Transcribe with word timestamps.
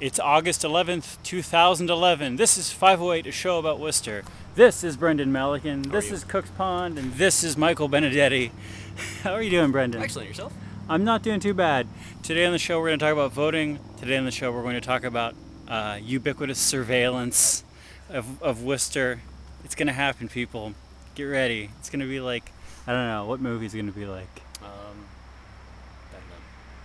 It's 0.00 0.18
August 0.18 0.62
11th, 0.62 1.18
2011. 1.24 2.36
This 2.36 2.56
is 2.56 2.72
508, 2.72 3.26
a 3.26 3.30
show 3.30 3.58
about 3.58 3.78
Worcester. 3.78 4.24
This 4.54 4.82
is 4.82 4.96
Brendan 4.96 5.30
Melican. 5.30 5.92
This 5.92 6.08
you? 6.08 6.14
is 6.14 6.24
Cook's 6.24 6.48
Pond, 6.52 6.98
and 6.98 7.12
this 7.12 7.44
is 7.44 7.58
Michael 7.58 7.86
Benedetti. 7.86 8.50
How 9.22 9.34
are 9.34 9.42
you 9.42 9.50
doing, 9.50 9.70
Brendan? 9.70 10.00
Excellent. 10.00 10.28
Yourself? 10.28 10.54
I'm 10.88 11.04
not 11.04 11.22
doing 11.22 11.38
too 11.38 11.52
bad. 11.52 11.86
Today 12.22 12.46
on 12.46 12.52
the 12.52 12.58
show, 12.58 12.80
we're 12.80 12.86
going 12.86 12.98
to 12.98 13.04
talk 13.04 13.12
about 13.12 13.32
voting. 13.32 13.78
Today 13.98 14.16
on 14.16 14.24
the 14.24 14.30
show, 14.30 14.50
we're 14.50 14.62
going 14.62 14.74
to 14.74 14.80
talk 14.80 15.04
about 15.04 15.34
uh, 15.68 15.98
ubiquitous 16.02 16.58
surveillance 16.58 17.62
of, 18.08 18.42
of 18.42 18.62
Worcester. 18.62 19.20
It's 19.64 19.74
going 19.74 19.88
to 19.88 19.92
happen, 19.92 20.30
people. 20.30 20.72
Get 21.14 21.24
ready. 21.24 21.68
It's 21.78 21.90
going 21.90 22.00
to 22.00 22.08
be 22.08 22.20
like, 22.20 22.52
I 22.86 22.92
don't 22.92 23.06
know, 23.06 23.26
what 23.26 23.42
movie 23.42 23.66
is 23.66 23.74
going 23.74 23.84
to 23.84 23.92
be 23.92 24.06
like? 24.06 24.44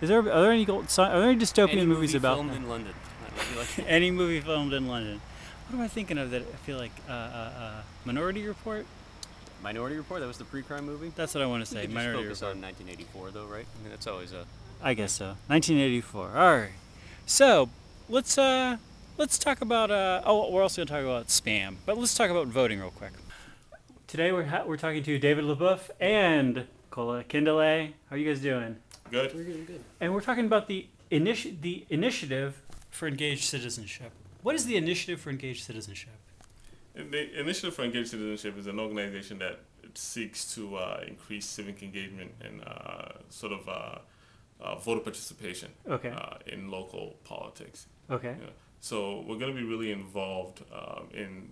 Batman. 0.00 0.02
Is 0.02 0.08
there, 0.08 0.18
are 0.34 0.42
there 0.42 0.52
any, 0.52 0.64
gold, 0.64 0.86
are 0.98 1.20
there 1.20 1.30
any 1.30 1.38
dystopian 1.40 1.72
Any 1.72 1.86
movies 1.86 2.14
movie 2.14 2.18
about 2.18 2.36
filmed 2.36 2.52
in 2.54 2.68
London. 2.68 2.94
That 3.24 3.36
would 3.36 3.52
be 3.54 3.82
like- 3.82 3.88
any 3.90 4.10
movie 4.10 4.40
filmed 4.40 4.72
in 4.72 4.86
London? 4.88 5.20
What 5.68 5.78
am 5.78 5.82
I 5.84 5.88
thinking 5.88 6.18
of 6.18 6.30
that 6.30 6.42
I 6.42 6.56
feel 6.64 6.78
like 6.78 6.92
uh, 7.08 7.12
uh, 7.12 7.14
uh, 7.58 7.82
Minority 8.04 8.46
Report? 8.46 8.86
Minority 9.62 9.96
Report. 9.96 10.20
That 10.20 10.26
was 10.28 10.38
the 10.38 10.44
pre-crime 10.44 10.86
movie. 10.86 11.10
That's 11.16 11.34
what 11.34 11.42
I 11.42 11.46
want 11.46 11.66
to 11.66 11.74
We 11.74 11.80
say. 11.80 11.86
could 11.86 11.90
just 11.90 11.94
Minority 11.94 12.22
focus 12.24 12.40
Report. 12.42 12.56
on 12.56 12.62
1984, 12.62 13.30
though, 13.32 13.46
right? 13.46 13.66
I 13.78 13.82
mean, 13.82 13.90
that's 13.90 14.06
always 14.06 14.32
a. 14.32 14.44
I 14.82 14.94
guess 14.94 15.12
so. 15.12 15.36
1984. 15.48 16.28
All 16.28 16.56
right. 16.56 16.70
So 17.24 17.68
let's 18.08 18.38
uh 18.38 18.76
let's 19.18 19.38
talk 19.38 19.60
about 19.62 19.90
uh 19.90 20.20
oh 20.24 20.50
we're 20.52 20.62
also 20.62 20.84
gonna 20.84 21.00
talk 21.00 21.02
about 21.10 21.26
spam, 21.28 21.76
but 21.86 21.98
let's 21.98 22.14
talk 22.14 22.30
about 22.30 22.46
voting 22.46 22.78
real 22.78 22.90
quick. 22.90 23.12
Today 24.06 24.30
we're 24.30 24.44
ha- 24.44 24.62
we're 24.66 24.76
talking 24.76 25.02
to 25.02 25.18
David 25.18 25.44
LeBoeuf 25.46 25.90
and 25.98 26.66
Kola 26.90 27.24
Akindele. 27.24 27.94
How 28.08 28.14
are 28.14 28.18
you 28.18 28.28
guys 28.30 28.40
doing? 28.40 28.76
Good. 29.10 29.34
We're 29.34 29.44
doing 29.44 29.64
good. 29.64 29.82
And 30.00 30.12
we're 30.14 30.20
talking 30.20 30.46
about 30.46 30.66
the 30.68 30.86
initi- 31.10 31.60
the 31.60 31.84
initiative 31.90 32.60
for 32.90 33.08
engaged 33.08 33.44
citizenship. 33.44 34.12
What 34.42 34.54
is 34.54 34.64
the 34.66 34.76
initiative 34.76 35.20
for 35.20 35.30
engaged 35.30 35.64
citizenship? 35.64 36.12
The 36.94 37.38
Initiative 37.38 37.74
for 37.74 37.84
Engaged 37.84 38.08
Citizenship 38.08 38.56
is 38.58 38.66
an 38.66 38.80
organization 38.80 39.38
that 39.40 39.60
seeks 39.94 40.54
to 40.54 40.76
uh, 40.76 41.04
increase 41.06 41.44
civic 41.44 41.82
engagement 41.82 42.32
and 42.40 42.62
uh, 42.66 43.08
sort 43.28 43.52
of 43.52 43.68
uh, 43.68 43.98
uh, 44.62 44.76
voter 44.76 45.00
participation 45.00 45.68
Okay. 45.90 46.08
uh, 46.08 46.38
in 46.46 46.70
local 46.70 47.16
politics. 47.22 47.86
Okay. 48.10 48.36
Yeah. 48.40 48.48
So 48.80 49.20
we're 49.28 49.36
going 49.38 49.54
to 49.54 49.60
be 49.60 49.66
really 49.66 49.92
involved 49.92 50.62
um, 50.72 51.08
in 51.12 51.50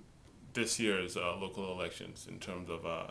this 0.55 0.81
year's 0.81 1.15
uh, 1.17 1.37
local 1.37 1.71
elections 1.73 2.27
in 2.27 2.39
terms 2.39 2.71
of 2.71 2.87
uh, 2.87 3.09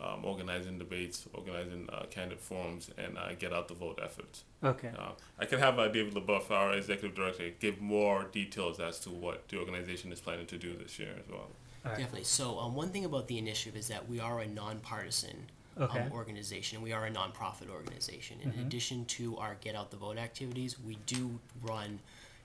um, 0.00 0.24
organizing 0.24 0.78
debates, 0.78 1.26
organizing 1.32 1.88
uh, 1.92 2.04
candidate 2.10 2.40
forums, 2.40 2.90
and 2.98 3.16
uh, 3.18 3.34
get 3.38 3.52
out 3.52 3.68
the 3.68 3.74
vote 3.74 3.98
efforts. 4.02 4.44
Okay. 4.62 4.90
Uh, 4.98 5.10
I 5.38 5.44
can 5.44 5.58
have 5.58 5.78
uh, 5.78 5.88
David 5.88 6.14
LeBoeuf, 6.14 6.50
our 6.50 6.74
executive 6.74 7.14
director, 7.14 7.50
give 7.58 7.80
more 7.80 8.24
details 8.24 8.80
as 8.80 8.98
to 9.00 9.10
what 9.10 9.48
the 9.48 9.58
organization 9.58 10.12
is 10.12 10.20
planning 10.20 10.46
to 10.46 10.58
do 10.58 10.74
this 10.76 10.98
year 10.98 11.14
as 11.18 11.28
well. 11.30 11.48
All 11.84 11.90
right. 11.92 11.98
Definitely. 11.98 12.24
So, 12.24 12.58
um, 12.58 12.74
one 12.74 12.90
thing 12.90 13.04
about 13.04 13.26
the 13.28 13.38
initiative 13.38 13.76
is 13.78 13.88
that 13.88 14.08
we 14.08 14.20
are 14.20 14.40
a 14.40 14.46
nonpartisan 14.46 15.46
Okay. 15.80 16.00
um, 16.00 16.12
organization. 16.12 16.82
We 16.82 16.92
are 16.92 17.06
a 17.06 17.10
nonprofit 17.10 17.70
organization. 17.70 18.36
In 18.42 18.50
addition 18.60 19.06
to 19.06 19.38
our 19.38 19.56
Get 19.62 19.74
Out 19.74 19.90
the 19.90 19.96
Vote 19.96 20.18
activities, 20.18 20.78
we 20.78 20.98
do 21.06 21.38
run 21.62 21.98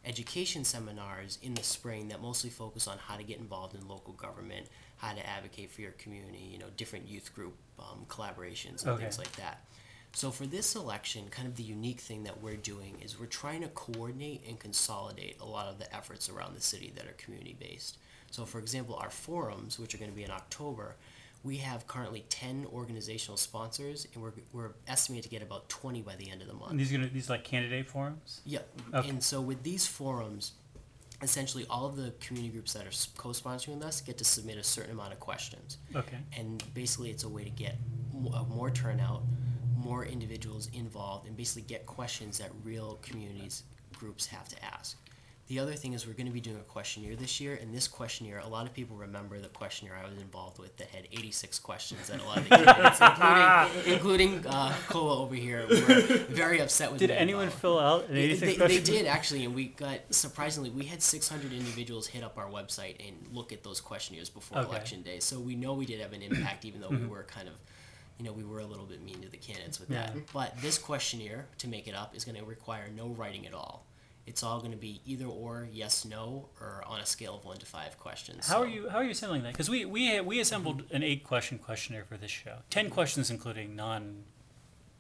education 0.08 0.64
seminars 0.64 1.38
in 1.44 1.54
the 1.54 1.64
spring 1.64 2.08
that 2.08 2.22
mostly 2.22 2.50
focus 2.50 2.88
on 2.88 2.98
how 2.98 3.18
to 3.18 3.24
get 3.24 3.38
involved 3.40 3.76
in 3.76 3.88
local 3.88 4.14
government, 4.14 4.68
how 4.98 5.14
to 5.14 5.28
advocate 5.28 5.70
for 5.70 5.82
your 5.82 5.92
community, 5.92 6.50
you 6.52 6.58
know, 6.58 6.68
different 6.78 7.08
youth 7.08 7.34
group 7.36 7.54
um, 7.78 8.06
collaborations 8.08 8.84
and 8.84 8.92
Okay. 8.94 9.04
things 9.04 9.20
like 9.20 9.32
that. 9.34 9.66
So 10.14 10.32
for 10.32 10.48
this 10.48 10.76
election, 10.76 11.26
kind 11.30 11.48
of 11.48 11.58
the 11.58 11.64
unique 11.64 12.00
thing 12.00 12.24
that 12.24 12.42
we're 12.42 12.56
doing 12.56 12.96
is 13.04 13.20
we're 13.20 13.28
trying 13.28 13.62
to 13.62 13.68
coordinate 13.68 14.44
and 14.48 14.58
consolidate 14.60 15.38
a 15.42 15.46
lot 15.46 15.68
of 15.68 15.78
the 15.78 15.94
efforts 15.96 16.30
around 16.30 16.56
the 16.56 16.62
city 16.62 16.92
that 16.96 17.06
are 17.06 17.14
community 17.14 17.56
based. 17.60 17.98
So 18.32 18.46
for 18.46 18.60
example, 18.60 18.96
our 18.96 19.12
forums, 19.12 19.78
which 19.78 19.94
are 19.94 19.98
going 19.98 20.10
to 20.10 20.16
be 20.16 20.24
in 20.24 20.32
October, 20.32 20.96
we 21.44 21.58
have 21.58 21.88
currently 21.88 22.26
10 22.30 22.66
organizational 22.74 23.38
sponsors 23.38 24.08
and 24.14 24.22
we're, 24.24 24.32
we're 24.54 24.72
estimated 24.88 25.24
to 25.24 25.30
get 25.30 25.42
about 25.42 25.70
20 25.70 26.02
by 26.02 26.16
the 26.16 26.30
end 26.30 26.42
of 26.42 26.48
the 26.48 26.54
month. 26.54 26.72
And 26.72 26.80
these 26.80 26.92
gonna 26.92 27.08
these 27.08 27.30
like 27.30 27.44
candidate 27.44 27.88
forums? 27.88 28.42
yeah 28.46 28.60
Okay. 28.94 29.10
And 29.10 29.24
so 29.24 29.40
with 29.42 29.64
these 29.64 29.86
forums, 29.88 30.54
essentially 31.22 31.66
all 31.70 31.86
of 31.86 31.96
the 31.96 32.14
community 32.20 32.52
groups 32.54 32.74
that 32.74 32.84
are 32.86 32.90
s- 32.90 33.10
co-sponsoring 33.18 33.76
with 33.76 33.84
us 33.84 34.02
get 34.02 34.18
to 34.20 34.24
submit 34.26 34.58
a 34.58 34.64
certain 34.64 34.92
amount 34.92 35.14
of 35.14 35.20
questions 35.20 35.78
Okay. 35.96 36.18
and 36.38 36.64
basically 36.74 37.10
it's 37.10 37.24
a 37.24 37.30
way 37.30 37.44
to 37.44 37.50
get 37.50 37.76
mo- 38.14 38.32
uh, 38.34 38.44
more 38.44 38.70
turnout 38.70 39.24
more 39.76 40.06
individuals 40.06 40.70
involved 40.74 41.28
and 41.28 41.36
basically 41.38 41.62
get 41.64 41.86
questions 41.86 42.38
that 42.40 42.50
real 42.64 43.00
communities 43.02 43.64
groups 43.98 44.26
have 44.28 44.48
to 44.50 44.56
ask 44.66 44.98
the 45.48 45.60
other 45.60 45.74
thing 45.74 45.94
is 45.94 46.06
we're 46.06 46.14
going 46.14 46.28
to 46.28 46.32
be 46.34 46.42
doing 46.42 46.58
a 46.58 46.64
questionnaire 46.64 47.16
this 47.16 47.40
year 47.40 47.58
and 47.62 47.74
this 47.74 47.88
questionnaire 47.88 48.40
a 48.40 48.48
lot 48.48 48.66
of 48.68 48.74
people 48.74 48.96
remember 48.98 49.40
the 49.40 49.48
questionnaire 49.48 49.96
i 49.96 50.08
was 50.10 50.18
involved 50.22 50.60
with 50.60 50.76
that 50.78 50.88
had 50.90 51.08
86 51.12 51.60
questions 51.60 52.08
that 52.08 52.22
a 52.22 52.26
lot 52.26 52.38
of 52.40 52.50
the 52.50 52.56
candidates 52.56 53.00
including, 53.02 53.94
including 53.94 54.48
uh, 54.48 54.74
Kola 54.90 55.22
over 55.22 55.36
here 55.36 55.66
were 55.70 56.02
very 56.30 56.60
upset 56.60 56.92
with 56.92 57.00
Did 57.00 57.12
me 57.12 57.16
anyone 57.16 57.48
about. 57.48 57.60
fill 57.60 57.80
out 57.80 58.08
an 58.10 58.16
They, 58.16 58.22
86 58.24 58.42
they, 58.42 58.48
they 58.52 58.58
question? 58.58 58.84
did 58.94 59.06
actually, 59.08 59.46
and 59.46 59.56
we 59.56 59.66
got 59.68 60.00
surprisingly, 60.10 60.70
we 60.70 60.84
had 60.86 61.02
600 61.02 61.52
individuals 61.54 62.08
hit 62.08 62.24
up 62.24 62.38
our 62.38 62.50
website 62.50 62.96
and 63.06 63.16
look 63.34 63.52
at 63.54 63.64
those 63.64 63.80
questionnaires 63.82 64.30
before 64.30 64.58
Okay. 64.60 64.68
election 64.70 65.02
day. 65.02 65.20
So 65.20 65.40
we 65.40 65.56
know 65.56 65.74
we 65.74 65.86
did 65.86 66.00
have 66.02 66.14
an 66.14 66.22
impact, 66.22 66.66
even 66.66 66.82
though 66.82 66.90
we 66.90 67.06
were 67.06 67.24
kind 67.24 67.48
of, 67.48 67.54
you 68.20 68.26
know, 68.26 68.34
we 68.34 68.44
were 68.44 68.60
a 68.60 68.66
little 68.66 68.86
bit 68.86 69.02
mean 69.04 69.22
to 69.22 69.30
the 69.30 69.38
candidates 69.38 69.80
with 69.80 69.90
Yeah. 69.90 70.08
that. 70.08 70.34
But 70.34 70.60
this 70.62 70.78
questionnaire, 70.78 71.46
to 71.60 71.68
make 71.68 71.88
it 71.88 71.96
up, 71.96 72.16
is 72.16 72.26
going 72.26 72.38
to 72.38 72.44
require 72.46 72.86
no 72.96 73.08
writing 73.10 73.46
at 73.48 73.54
all. 73.54 73.86
It's 74.28 74.44
all 74.44 74.60
going 74.60 74.72
to 74.72 74.78
be 74.78 75.02
either 75.06 75.26
or, 75.26 75.68
yes, 75.72 76.04
no, 76.06 76.50
or 76.60 76.84
on 76.86 77.00
a 77.00 77.06
scale 77.06 77.36
of 77.36 77.46
one 77.46 77.58
to 77.58 77.66
five 77.66 77.98
questions. 77.98 78.46
How 78.48 78.56
So- 78.56 78.64
are 78.64 78.68
you? 78.68 78.90
How 78.90 78.98
are 78.98 79.04
you 79.04 79.12
assembling 79.12 79.44
that? 79.44 79.54
Because 79.54 79.70
we 79.70 79.86
we 79.86 80.20
we 80.22 80.40
assembled 80.42 80.84
an 80.92 81.02
eight 81.02 81.24
question 81.24 81.58
questionnaire 81.58 82.04
for 82.04 82.18
this 82.18 82.30
show. 82.32 82.58
Ten 82.70 82.90
questions, 82.90 83.32
including 83.32 83.76
non 83.76 84.26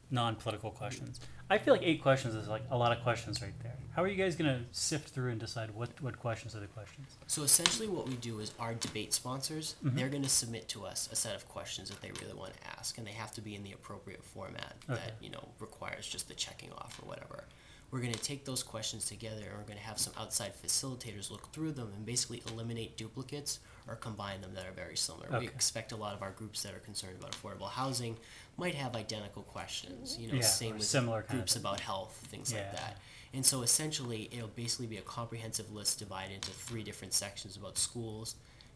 non 0.10 0.38
political 0.38 0.72
questions. 0.72 1.20
I 1.50 1.58
feel 1.58 1.74
like 1.74 1.84
eight 1.84 2.02
questions 2.02 2.36
is 2.36 2.48
like 2.48 2.64
a 2.72 2.78
lot 2.78 2.92
of 2.96 3.04
questions 3.04 3.42
right 3.42 3.58
there. 3.62 3.76
How 3.96 4.04
are 4.04 4.08
you 4.08 4.16
guys 4.16 4.36
gonna 4.36 4.66
sift 4.72 5.10
through 5.10 5.32
and 5.32 5.40
decide 5.40 5.72
what 5.72 5.90
what 6.02 6.18
questions 6.20 6.56
are 6.56 6.62
the 6.62 6.68
questions? 6.68 7.08
So 7.28 7.44
essentially, 7.44 7.90
what 7.90 8.08
we 8.08 8.16
do 8.16 8.40
is 8.40 8.52
our 8.60 8.74
debate 8.76 9.14
sponsors 9.14 9.76
Mm-hmm. 9.84 9.98
they're 9.98 10.10
going 10.10 10.24
to 10.24 10.30
submit 10.30 10.70
to 10.70 10.86
us 10.86 11.10
a 11.12 11.16
set 11.18 11.36
of 11.36 11.48
questions 11.50 11.90
that 11.90 12.02
they 12.02 12.12
really 12.22 12.34
want 12.34 12.54
to 12.54 12.68
ask, 12.80 12.98
and 12.98 13.06
they 13.06 13.12
have 13.12 13.34
to 13.34 13.42
be 13.42 13.56
in 13.56 13.64
the 13.64 13.74
appropriate 13.74 14.24
format 14.24 14.76
Okay. 14.90 15.02
that 15.02 15.14
you 15.22 15.30
know 15.30 15.50
requires 15.60 16.08
just 16.08 16.30
the 16.30 16.34
checking 16.34 16.72
off 16.72 16.98
or 17.04 17.08
whatever. 17.08 17.44
We're 17.90 18.02
going 18.02 18.14
to 18.14 18.20
take 18.20 18.44
those 18.44 18.64
questions 18.64 19.06
together, 19.06 19.44
and 19.48 19.58
we're 19.58 19.64
going 19.64 19.78
to 19.80 19.84
have 19.86 19.98
some 19.98 20.14
outside 20.20 20.52
facilitators 20.62 21.32
look 21.32 21.52
through 21.54 21.72
them 21.72 21.92
and 21.96 22.06
basically 22.06 22.44
eliminate 22.52 22.98
duplicates 22.98 23.60
or 23.88 23.96
combine 23.96 24.42
them 24.42 24.54
that 24.56 24.66
are 24.68 24.74
very 24.74 24.98
similar. 24.98 25.28
Okay. 25.28 25.40
We 25.40 25.46
expect 25.46 25.94
a 25.94 25.96
lot 25.96 26.14
of 26.14 26.22
our 26.22 26.32
groups 26.32 26.64
that 26.64 26.74
are 26.74 26.80
concerned 26.80 27.16
about 27.18 27.32
affordable 27.32 27.70
housing 27.70 28.18
might 28.58 28.76
have 28.76 28.96
identical 28.96 29.44
questions. 29.44 30.18
You 30.20 30.28
know, 30.28 30.34
Yeah, 30.36 30.42
same 30.42 30.74
with 30.76 30.84
similar 30.84 31.22
groups 31.22 31.56
about 31.56 31.80
health, 31.80 32.20
things 32.30 32.52
Yeah. 32.52 32.60
like 32.60 32.74
that. 32.74 32.98
And 33.34 33.46
so 33.46 33.62
essentially, 33.62 34.28
it'll 34.34 34.48
basically 34.50 34.88
be 34.88 34.98
a 34.98 35.02
comprehensive 35.04 35.72
list 35.72 36.00
divided 36.00 36.34
into 36.36 36.52
three 36.52 36.84
different 36.84 37.14
sections 37.14 37.56
about 37.56 37.78
schools, 37.78 38.36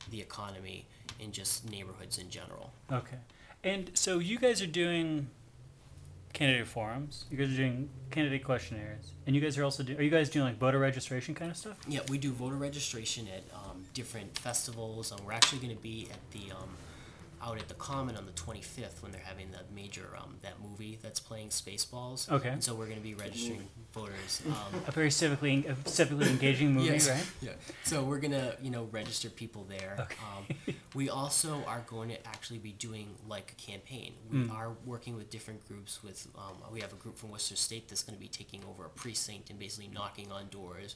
the 0.10 0.22
economy, 0.22 0.88
and 1.20 1.34
just 1.34 1.70
neighborhoods 1.70 2.18
in 2.18 2.30
general. 2.30 2.72
Okay. 2.92 3.18
And 3.64 3.92
so 3.94 4.20
you 4.20 4.40
guys 4.40 4.62
are 4.62 4.68
doing 4.68 5.30
candidate 6.34 6.68
forums. 6.68 7.26
You 7.30 7.38
guys 7.38 7.54
are 7.54 7.58
doing 7.58 7.90
candidate 8.10 8.44
questionnaires, 8.44 9.12
and 9.26 9.36
you 9.36 9.42
guys 9.42 9.58
are 9.58 9.64
also 9.64 9.84
do, 9.84 9.98
are 9.98 10.02
you 10.02 10.10
guys 10.10 10.30
doing 10.30 10.46
like 10.46 10.58
voter 10.58 10.80
registration 10.80 11.36
kind 11.36 11.52
of 11.52 11.58
stuff? 11.58 11.78
Yeah, 11.88 12.02
we 12.10 12.18
do 12.18 12.32
voter 12.32 12.56
registration 12.56 13.28
at 13.28 13.44
um, 13.56 13.86
different 13.94 14.38
festivals. 14.38 15.12
Um, 15.12 15.20
we're 15.26 15.34
actually 15.34 15.60
going 15.60 15.76
to 15.76 15.82
be 15.82 16.08
at 16.12 16.20
the 16.32 16.52
um, 16.56 16.70
out 17.44 17.58
at 17.58 17.68
the 17.68 17.74
Common 17.74 18.16
on 18.16 18.26
the 18.26 18.32
25th 18.34 19.02
when 19.02 19.12
they're 19.12 19.22
having 19.24 19.52
that 19.52 19.72
major 19.74 20.10
um, 20.18 20.36
that 20.42 20.54
movie 20.62 21.00
that's 21.02 21.20
playing 21.20 21.50
Spaceballs. 21.50 22.30
Okay. 22.32 22.50
And 22.50 22.64
so 22.64 22.76
we're 22.76 22.86
going 22.86 22.98
to 22.98 23.04
be 23.04 23.16
registering 23.16 23.68
voters. 23.94 24.42
Um, 24.48 24.82
A 24.88 24.92
very 24.92 25.10
civically 25.10 25.68
a 25.70 25.74
civically 25.90 26.28
engaging 26.28 26.74
movie, 26.74 26.88
Yes. 26.90 27.10
right? 27.10 27.26
Yeah. 27.42 27.52
So 27.84 28.04
we're 28.04 28.20
gonna, 28.20 28.56
you 28.62 28.70
know, 28.70 28.88
register 28.92 29.30
people 29.30 29.66
there. 29.68 29.98
Okay. 30.00 30.16
Um, 30.68 30.76
we 30.94 31.10
also 31.10 31.64
are 31.68 31.84
going 31.88 32.10
to 32.10 32.28
actually 32.28 32.60
be 32.60 32.72
doing 32.74 33.16
like 33.28 33.54
a 33.58 33.62
campaign. 33.62 34.14
We 34.32 34.40
Hmm. 34.44 34.52
are 34.52 34.72
working 34.86 35.16
with 35.16 35.30
different 35.30 35.68
groups. 35.68 36.04
With 36.04 36.28
um, 36.38 36.58
we 36.72 36.82
have 36.82 36.94
a 36.94 36.98
group 36.98 37.18
from 37.18 37.32
Worcester 37.32 37.56
State 37.56 37.88
that's 37.88 38.04
going 38.04 38.16
to 38.16 38.22
be 38.22 38.28
taking 38.28 38.64
over 38.70 38.86
a 38.86 38.90
precinct 38.90 39.50
and 39.50 39.58
basically 39.58 39.90
knocking 39.92 40.32
on 40.32 40.48
doors, 40.50 40.96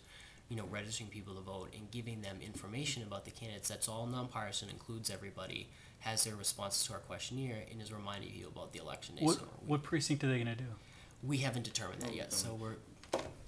you 0.50 0.56
know, 0.56 0.66
registering 0.70 1.10
people 1.10 1.34
to 1.34 1.42
vote 1.42 1.74
and 1.76 1.90
giving 1.92 2.22
them 2.22 2.38
information 2.42 3.02
about 3.04 3.26
the 3.26 3.32
candidates. 3.32 3.68
That's 3.70 3.88
all 3.88 4.06
nonpartisan, 4.06 4.70
includes 4.70 5.10
everybody. 5.10 5.70
Has 6.06 6.24
their 6.24 6.36
responses 6.36 6.86
to 6.86 6.94
our 6.94 7.00
questionnaire 7.00 7.64
and 7.72 7.82
is 7.82 7.92
reminding 7.92 8.30
you 8.36 8.46
about 8.48 8.72
the 8.74 8.80
election 8.80 9.16
day. 9.16 9.26
What 9.26 9.38
So 9.38 9.42
we, 9.64 9.70
what 9.72 9.82
precinct 9.82 10.24
are 10.24 10.28
they 10.28 10.38
gonna 10.38 10.56
do? 10.56 10.66
we 11.24 11.38
haven't 11.38 11.64
determined 11.64 12.04
that 12.04 12.16
yet. 12.16 12.32
So 12.32 12.54
we're. 12.54 12.76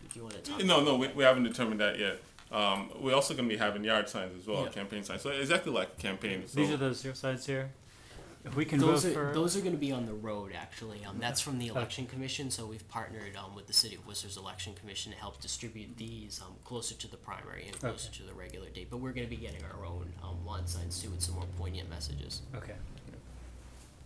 If 0.04 0.16
you 0.16 0.24
want 0.24 0.34
to 0.44 0.52
talk. 0.52 0.64
No, 0.64 0.84
no, 0.84 0.96
we, 0.96 1.10
we 1.10 1.24
haven't 1.24 1.44
determined 1.44 1.80
that 1.82 2.00
yet. 2.00 2.20
Um, 2.52 2.90
we're 3.00 3.14
also 3.14 3.36
going 3.36 3.48
to 3.48 3.54
be 3.54 3.60
having 3.60 3.84
yard 3.84 4.08
signs 4.10 4.34
as 4.40 4.48
well, 4.48 4.64
Yeah. 4.64 4.70
campaign 4.70 5.04
signs. 5.04 5.22
So 5.22 5.30
exactly 5.32 5.72
like 5.72 5.90
a 6.00 6.02
campaign. 6.02 6.48
So 6.48 6.56
These 6.62 6.72
are 6.72 6.78
those 6.78 7.06
sides 7.14 7.46
here. 7.46 7.70
If 8.48 8.56
we 8.56 8.66
can 8.66 8.80
those 8.80 9.04
vote 9.04 9.12
are 9.18 9.28
for 9.30 9.34
those 9.34 9.56
are 9.56 9.60
going 9.62 9.74
to 9.74 9.78
be 9.78 9.92
on 9.92 10.06
the 10.06 10.14
road 10.14 10.52
actually. 10.56 11.04
Um, 11.06 11.18
that's 11.20 11.40
from 11.42 11.60
the 11.60 11.68
election 11.68 12.06
commission. 12.08 12.50
So 12.50 12.66
we've 12.66 12.88
partnered 12.90 13.36
um, 13.38 13.56
with 13.56 13.68
the 13.68 13.74
city 13.74 13.96
of 13.96 14.08
Worcester's 14.08 14.38
election 14.38 14.74
commission 14.74 15.12
to 15.12 15.18
help 15.18 15.40
distribute 15.42 15.98
these 15.98 16.42
um, 16.42 16.56
closer 16.64 16.96
to 16.96 17.08
the 17.08 17.18
primary 17.18 17.66
and 17.68 17.80
closer 17.80 18.12
to 18.12 18.24
the 18.24 18.34
regular 18.34 18.70
date. 18.70 18.88
But 18.90 18.98
we're 18.98 19.12
going 19.14 19.28
to 19.28 19.36
be 19.36 19.42
getting 19.42 19.62
our 19.64 19.86
own 19.86 20.12
um, 20.24 20.46
lawn 20.46 20.66
signs 20.68 21.02
too 21.02 21.10
with 21.10 21.22
some 21.22 21.36
more 21.36 21.46
poignant 21.58 21.90
messages. 21.90 22.42
okay. 22.56 22.76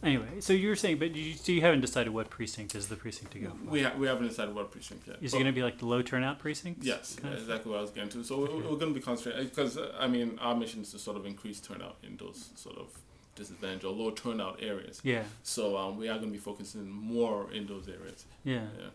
Anyway, 0.04 0.26
so 0.40 0.52
you 0.52 0.68
were 0.68 0.76
saying, 0.76 0.98
but 0.98 1.16
you, 1.16 1.34
so 1.36 1.52
you 1.52 1.62
haven't 1.62 1.82
decided 1.82 2.12
what 2.12 2.28
precinct 2.32 2.74
is 2.74 2.88
the 2.88 2.96
precinct 2.96 3.34
to 3.34 3.40
go 3.40 3.50
for. 3.52 3.70
We, 3.70 3.84
ha- 3.84 3.94
we 3.96 4.08
haven't 4.08 4.28
decided 4.30 4.56
what 4.56 4.72
precinct 4.72 5.08
yet. 5.08 5.18
Is 5.22 5.32
But- 5.32 5.38
it 5.38 5.44
going 5.44 5.54
to 5.54 5.56
be 5.56 5.62
like 5.62 5.78
the 5.78 5.86
low 5.86 6.02
turnout 6.02 6.40
precincts? 6.40 6.84
Yes, 6.88 7.16
kind 7.22 7.36
of? 7.36 7.40
exactly 7.40 7.70
what 7.72 7.78
I 7.78 7.82
was 7.82 7.92
getting 7.92 8.10
to. 8.10 8.24
So 8.24 8.40
we're, 8.40 8.56
we're 8.56 8.78
going 8.78 8.94
to 8.96 9.00
be 9.00 9.00
concentrating 9.00 9.48
because 9.50 9.78
uh, 9.78 9.96
I 10.00 10.08
mean 10.08 10.40
our 10.42 10.56
mission 10.56 10.82
is 10.82 10.92
to 10.94 10.98
sort 11.00 11.18
of 11.18 11.28
increase 11.28 11.60
turnout 11.60 11.98
in 12.02 12.18
those 12.18 12.50
sort 12.56 12.78
of 12.80 12.88
disadvantaged 13.36 13.86
or 13.86 13.94
low 13.94 14.12
turnout 14.12 14.60
areas. 14.62 15.00
Yeah, 15.04 15.24
So 15.44 15.78
um, 15.78 15.98
we 15.98 16.10
are 16.10 16.18
going 16.18 16.28
to 16.30 16.32
be 16.34 16.38
focusing 16.38 16.90
more 16.90 17.52
in 17.52 17.66
those 17.68 17.88
areas. 17.88 18.26
yeah, 18.44 18.66
Yeah. 18.78 18.88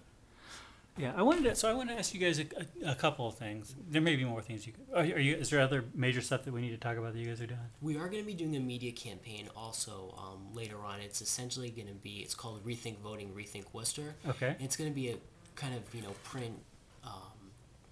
yeah. 0.99 1.13
I 1.17 1.23
wanted 1.23 1.45
to, 1.45 1.55
so 1.55 1.71
I 1.71 1.75
want 1.75 1.89
to 1.91 1.95
ask 1.99 2.13
you 2.15 2.21
guys 2.21 2.39
a, 2.39 2.45
a, 2.85 2.93
a 2.93 2.95
couple 2.95 3.27
of 3.29 3.37
things. 3.37 3.75
There 3.91 4.03
may 4.03 4.17
be 4.17 4.25
more 4.25 4.43
things 4.43 4.67
you. 4.67 4.73
Could, 4.73 4.87
are, 4.95 5.05
you- 5.05 5.15
are 5.15 5.21
you? 5.21 5.35
Is 5.37 5.51
there 5.51 5.61
other 5.61 5.85
major 5.95 6.21
stuff 6.21 6.45
that 6.45 6.53
we 6.53 6.61
need 6.61 6.71
to 6.71 6.77
talk 6.79 6.97
about 6.97 7.13
that 7.15 7.19
you 7.19 7.27
guys 7.27 7.41
are 7.41 7.47
doing? 7.47 7.61
We 7.83 7.97
are 7.97 8.09
going 8.09 8.23
to 8.23 8.27
be 8.27 8.35
doing 8.35 8.57
a 8.57 8.61
media 8.61 8.93
campaign 8.93 9.49
also 9.57 10.15
um, 10.19 10.55
later 10.55 10.77
on. 10.85 11.01
It's 11.01 11.21
essentially 11.23 11.71
going 11.71 11.89
to 11.89 11.95
be 11.95 12.19
it's 12.19 12.35
called 12.35 12.65
Rethink 12.65 12.99
Voting, 12.99 13.31
Rethink 13.35 13.65
Worcester. 13.73 14.15
Okay. 14.29 14.57
It's 14.61 14.77
going 14.77 14.91
to 14.91 14.95
be 14.95 15.09
a 15.11 15.17
kind 15.55 15.75
of 15.75 15.83
you 15.95 16.03
know 16.03 16.15
print, 16.25 16.59
um, 17.05 17.13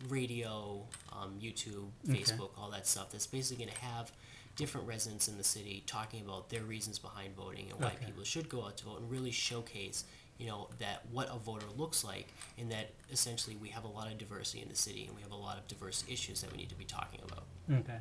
radio, 0.08 0.82
um, 1.12 1.38
YouTube, 1.42 1.86
Okay. 2.08 2.20
Facebook, 2.20 2.50
all 2.58 2.70
that 2.70 2.86
stuff. 2.86 3.10
That's 3.12 3.26
basically 3.26 3.64
going 3.64 3.74
to 3.76 3.84
have 3.84 4.12
different 4.56 4.86
residents 4.86 5.28
in 5.28 5.36
the 5.36 5.44
city 5.44 5.82
talking 5.86 6.20
about 6.24 6.48
their 6.50 6.62
reasons 6.62 6.98
behind 6.98 7.34
voting 7.34 7.70
and 7.70 7.80
why 7.80 7.88
Okay. 7.88 8.06
people 8.06 8.24
should 8.24 8.48
go 8.48 8.64
out 8.64 8.76
to 8.78 8.84
vote, 8.84 9.00
and 9.00 9.10
really 9.10 9.30
showcase 9.30 10.04
you 10.38 10.46
know 10.48 10.68
that 10.80 11.02
what 11.12 11.28
a 11.30 11.38
voter 11.38 11.66
looks 11.76 12.02
like, 12.02 12.26
and 12.58 12.70
that 12.72 12.90
essentially 13.12 13.54
we 13.56 13.68
have 13.68 13.84
a 13.84 13.88
lot 13.88 14.10
of 14.10 14.18
diversity 14.18 14.60
in 14.62 14.68
the 14.68 14.74
city, 14.74 15.06
and 15.06 15.14
we 15.14 15.22
have 15.22 15.30
a 15.30 15.36
lot 15.36 15.56
of 15.56 15.66
diverse 15.68 16.02
issues 16.08 16.40
that 16.40 16.50
we 16.50 16.58
need 16.58 16.68
to 16.68 16.74
be 16.74 16.84
talking 16.84 17.20
about. 17.24 17.44
Okay. 17.70 17.98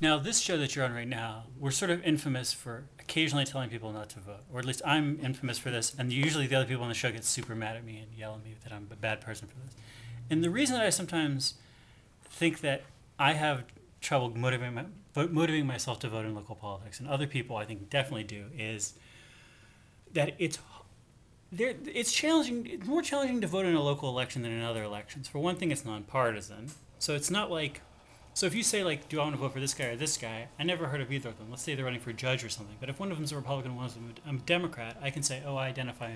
Now, 0.00 0.18
this 0.18 0.38
show 0.40 0.56
that 0.58 0.74
you're 0.76 0.84
on 0.84 0.92
right 0.92 1.06
now, 1.08 1.44
we're 1.58 1.70
sort 1.72 1.90
of 1.90 2.02
infamous 2.04 2.52
for 2.52 2.84
occasionally 3.00 3.44
telling 3.44 3.68
people 3.70 3.92
not 3.92 4.08
to 4.10 4.20
vote, 4.20 4.40
or 4.52 4.58
at 4.60 4.64
least 4.64 4.82
I'm 4.84 5.18
infamous 5.22 5.58
for 5.58 5.70
this. 5.70 5.92
And 5.98 6.12
usually, 6.12 6.46
the 6.48 6.56
other 6.56 6.66
people 6.66 6.82
on 6.84 6.88
the 6.88 6.94
show 6.94 7.10
get 7.12 7.24
super 7.24 7.54
mad 7.56 7.76
at 7.76 7.84
me 7.84 7.98
and 7.98 8.12
yell 8.16 8.34
at 8.34 8.44
me 8.44 8.54
that 8.64 8.72
I'm 8.72 8.86
a 8.92 8.96
bad 8.96 9.20
person 9.20 9.46
for 9.48 9.54
this. 9.64 9.74
And 10.30 10.42
the 10.44 10.50
reason 10.50 10.76
that 10.76 10.84
I 10.84 10.90
sometimes 10.90 11.54
think 12.24 12.60
that 12.60 12.82
I 13.18 13.32
have 13.34 13.64
trouble 14.00 14.30
motivating 14.36 14.74
my, 14.74 14.84
vo- 15.26 15.32
motivating 15.32 15.66
myself 15.66 15.98
to 16.00 16.08
vote 16.08 16.24
in 16.24 16.34
local 16.34 16.54
politics, 16.54 17.00
and 17.00 17.08
other 17.08 17.26
people 17.26 17.56
I 17.56 17.64
think 17.64 17.90
definitely 17.90 18.24
do, 18.24 18.46
is 18.56 18.94
that 20.12 20.34
it's 20.38 20.58
there. 21.52 21.74
It's 21.86 22.12
challenging. 22.12 22.66
It's 22.66 22.86
more 22.86 23.02
challenging 23.02 23.40
to 23.40 23.46
vote 23.46 23.66
in 23.66 23.74
a 23.74 23.82
local 23.82 24.08
election 24.08 24.42
than 24.42 24.52
in 24.52 24.62
other 24.62 24.82
elections. 24.82 25.28
For 25.28 25.38
one 25.38 25.56
thing, 25.56 25.70
it's 25.70 25.84
nonpartisan, 25.84 26.70
so 26.98 27.14
it's 27.14 27.30
not 27.30 27.50
like 27.50 27.80
so 28.38 28.46
if 28.46 28.54
you 28.54 28.62
say 28.62 28.84
like, 28.84 29.08
do 29.08 29.18
I 29.18 29.24
want 29.24 29.34
to 29.34 29.40
vote 29.40 29.52
for 29.52 29.58
this 29.58 29.74
guy 29.74 29.86
or 29.86 29.96
this 29.96 30.16
guy? 30.16 30.46
I 30.60 30.62
never 30.62 30.86
heard 30.86 31.00
of 31.00 31.10
either 31.10 31.28
of 31.28 31.38
them. 31.38 31.50
Let's 31.50 31.62
say 31.62 31.74
they're 31.74 31.84
running 31.84 31.98
for 31.98 32.12
judge 32.12 32.44
or 32.44 32.48
something. 32.48 32.76
But 32.78 32.88
if 32.88 33.00
one 33.00 33.10
of 33.10 33.16
them's 33.16 33.32
a 33.32 33.36
Republican, 33.36 33.72
and 33.72 33.76
one 33.76 33.86
of 33.86 33.94
them 33.94 34.14
a 34.24 34.32
Democrat, 34.34 34.96
I 35.02 35.10
can 35.10 35.24
say, 35.24 35.42
oh, 35.44 35.56
I 35.56 35.66
identify 35.66 36.12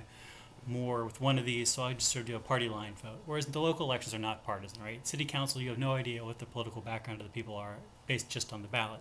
more 0.67 1.05
with 1.05 1.21
one 1.21 1.39
of 1.39 1.45
these, 1.45 1.69
so 1.71 1.83
I 1.83 1.93
just 1.95 2.11
sort 2.11 2.23
of 2.23 2.27
do 2.27 2.37
a 2.37 2.41
party 2.41 2.69
line 2.69 2.95
vote. 2.95 3.21
Whereas 3.27 3.47
the 3.47 3.61
local 3.61 3.87
elections 3.87 4.15
are 4.15 4.19
not 4.19 4.45
partisan, 4.45 4.83
right? 4.83 5.07
City 5.07 5.25
council, 5.25 5.61
you 5.61 5.69
have 5.71 5.79
no 5.79 5.93
idea 5.93 6.25
what 6.25 6.39
the 6.39 6.47
political 6.47 6.81
background 6.81 7.21
of 7.21 7.27
the 7.27 7.33
people 7.33 7.57
are 7.57 7.77
based 8.07 8.29
just 8.29 8.53
on 8.53 8.63
the 8.63 8.69
ballot. 8.69 9.01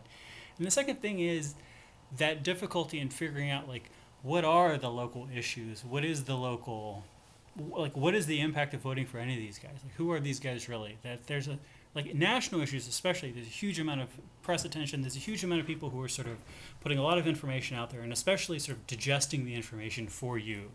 And 0.58 0.66
the 0.66 0.72
second 0.72 1.02
thing 1.02 1.20
is 1.20 1.56
that 2.18 2.44
difficulty 2.44 3.00
in 3.00 3.10
figuring 3.10 3.50
out 3.50 3.68
like 3.68 3.90
what 4.24 4.46
are 4.46 4.78
the 4.78 4.90
local 4.90 5.28
issues? 5.34 5.84
What 5.84 6.06
is 6.06 6.26
the 6.26 6.36
local 6.36 7.04
like 7.58 7.96
what 7.98 8.16
is 8.16 8.28
the 8.28 8.40
impact 8.40 8.74
of 8.74 8.82
voting 8.82 9.06
for 9.06 9.18
any 9.18 9.34
of 9.34 9.40
these 9.40 9.58
guys? 9.58 9.80
Like 9.84 9.94
who 9.96 10.12
are 10.12 10.20
these 10.20 10.40
guys 10.40 10.70
really? 10.70 10.98
That 11.04 11.28
there's 11.28 11.48
a 11.48 11.58
like 11.94 12.14
national 12.16 12.62
issues 12.62 12.88
especially 12.88 13.32
there's 13.32 13.48
a 13.48 13.50
huge 13.50 13.80
amount 13.80 14.02
of 14.02 14.08
press 14.44 14.64
attention 14.64 15.02
there's 15.02 15.16
a 15.16 15.20
huge 15.20 15.44
amount 15.44 15.60
of 15.60 15.68
people 15.68 15.90
who 15.90 16.02
are 16.02 16.08
sort 16.08 16.28
of 16.28 16.38
putting 16.80 16.98
a 16.98 17.04
lot 17.04 17.18
of 17.18 17.28
information 17.28 17.78
out 17.78 17.90
there 17.90 18.02
and 18.02 18.14
especially 18.14 18.60
sort 18.60 18.78
of 18.78 18.88
digesting 18.88 19.46
the 19.46 19.54
information 19.54 20.08
for 20.08 20.38
you 20.38 20.72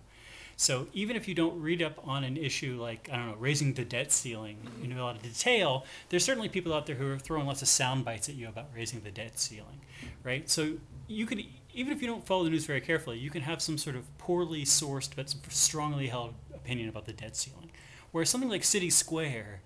so 0.57 0.87
even 0.93 1.17
if 1.17 1.29
you 1.29 1.35
don't 1.35 1.61
read 1.61 1.83
up 1.83 2.01
on 2.07 2.25
an 2.25 2.37
issue 2.37 2.79
like 2.81 3.09
i 3.13 3.17
don't 3.17 3.27
know 3.27 3.37
raising 3.39 3.75
the 3.75 3.85
debt 3.85 4.11
ceiling 4.11 4.57
mm-hmm. 4.65 4.91
in 4.91 4.99
a 4.99 5.05
lot 5.05 5.17
of 5.17 5.23
detail 5.23 5.85
there's 6.09 6.25
certainly 6.25 6.49
people 6.49 6.73
out 6.73 6.87
there 6.87 6.97
who 6.97 7.11
are 7.13 7.19
throwing 7.19 7.47
lots 7.47 7.63
of 7.63 7.69
sound 7.69 8.05
bites 8.05 8.29
at 8.29 8.35
you 8.35 8.49
about 8.49 8.67
raising 8.75 9.01
the 9.01 9.11
debt 9.11 9.39
ceiling 9.39 9.81
right? 10.23 10.49
So 10.51 10.75
you 11.07 11.27
could 11.27 11.43
even 11.73 11.93
if 11.93 12.01
you 12.01 12.09
don't 12.09 12.27
follow 12.27 12.45
the 12.45 12.51
news 12.51 12.67
very 12.67 12.81
carefully 12.81 13.19
you 13.19 13.31
can 13.31 13.43
have 13.43 13.63
some 13.63 13.79
sort 13.79 13.97
of 13.97 14.19
poorly 14.19 14.65
sourced 14.65 15.11
but 15.15 15.35
strongly 15.49 16.09
held 16.09 16.35
opinion 16.55 16.89
about 16.89 17.07
the 17.07 17.13
debt 17.13 17.37
ceiling. 17.37 17.71
Whereas 18.11 18.31
something 18.31 18.51
like 18.51 18.65
city 18.65 18.91
square 18.91 19.61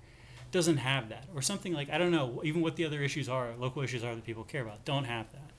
doesn't 0.50 0.78
have 0.78 1.08
that 1.08 1.26
or 1.34 1.40
something 1.40 1.72
like 1.72 1.88
i 1.90 1.96
don't 1.96 2.10
know 2.10 2.40
even 2.42 2.60
what 2.60 2.74
the 2.74 2.84
other 2.84 3.02
issues 3.02 3.28
are 3.28 3.50
local 3.56 3.82
issues 3.82 4.02
are 4.02 4.14
that 4.16 4.24
people 4.24 4.42
care 4.42 4.62
about 4.62 4.84
don't 4.84 5.04
have 5.04 5.30
that. 5.32 5.50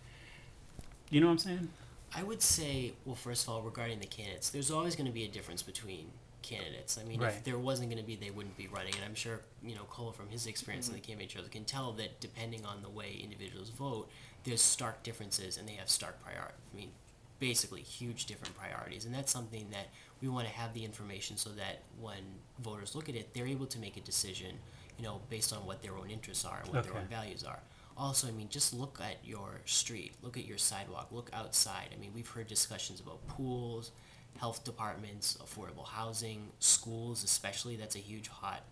You 1.10 1.22
know 1.22 1.28
what 1.28 1.34
i'm 1.34 1.38
saying 1.38 1.70
I 2.14 2.24
would 2.24 2.42
say, 2.42 2.94
well, 3.06 3.16
first 3.16 3.44
of 3.44 3.50
all, 3.50 3.62
regarding 3.62 4.00
the 4.00 4.08
candidates, 4.08 4.50
there's 4.50 4.70
always 4.72 4.96
going 4.96 5.08
to 5.08 5.14
be 5.14 5.24
a 5.24 5.30
difference 5.30 5.62
between 5.64 6.12
candidates. 6.42 6.98
I 6.98 7.04
mean, 7.04 7.22
Right. 7.22 7.34
if 7.34 7.44
there 7.44 7.58
wasn't 7.58 7.90
going 7.90 8.02
to 8.02 8.08
be, 8.08 8.16
they 8.16 8.32
wouldn't 8.32 8.58
be 8.58 8.68
running. 8.68 8.96
And 8.96 9.06
I'm 9.06 9.16
sure, 9.16 9.42
you 9.64 9.76
know, 9.76 9.84
Kola, 9.90 10.12
from 10.12 10.30
his 10.30 10.48
experience 10.48 10.88
in 10.88 10.94
the 10.94 11.00
mm-hmm. 11.00 11.12
campaign 11.12 11.30
trails, 11.30 11.48
can 11.50 11.66
tell 11.66 11.94
that 11.94 12.20
depending 12.20 12.66
on 12.66 12.82
the 12.82 12.90
way 12.90 13.20
individuals 13.22 13.70
vote, 13.70 14.10
there's 14.44 14.62
stark 14.62 15.04
differences 15.04 15.58
and 15.58 15.68
they 15.68 15.74
have 15.74 15.90
stark 15.90 16.22
priorities. 16.24 16.58
I 16.74 16.78
mean, 16.78 16.92
basically, 17.40 17.82
huge 17.82 18.26
different 18.26 18.58
priorities. 18.58 19.06
And 19.06 19.14
that's 19.14 19.32
something 19.32 19.68
that 19.72 19.88
we 20.22 20.28
want 20.28 20.48
to 20.48 20.54
have 20.54 20.74
the 20.74 20.84
information 20.84 21.38
so 21.38 21.50
that 21.52 21.82
when 22.00 22.20
voters 22.60 22.96
look 22.96 23.08
at 23.08 23.16
it, 23.16 23.34
they're 23.34 23.48
able 23.48 23.68
to 23.68 23.80
make 23.80 23.98
a 23.98 24.02
decision, 24.02 24.58
you 24.98 25.04
know, 25.04 25.22
based 25.30 25.54
on 25.54 25.66
what 25.66 25.82
their 25.82 25.96
own 25.96 26.10
interests 26.10 26.44
are 26.46 26.60
and 26.64 26.74
what 26.74 26.84
their 26.84 26.96
own 26.96 27.08
values 27.08 27.44
are. 27.44 27.60
Also, 27.98 28.28
I 28.28 28.32
mean, 28.32 28.50
just 28.50 28.74
look 28.74 29.00
at 29.02 29.18
your 29.24 29.62
street, 29.66 30.14
look 30.22 30.38
at 30.38 30.46
your 30.46 30.58
sidewalk, 30.58 31.10
look 31.12 31.30
outside. 31.34 31.90
I 31.96 32.00
mean, 32.00 32.12
we've 32.16 32.28
heard 32.28 32.48
discussions 32.48 33.00
about 33.00 33.26
pools, 33.28 33.92
health 34.40 34.64
departments, 34.64 35.38
affordable 35.44 35.86
housing, 35.86 36.48
schools, 36.60 37.24
especially. 37.24 37.76
That's 37.76 37.96
a 37.96 38.00
huge 38.00 38.28
hot 38.28 38.64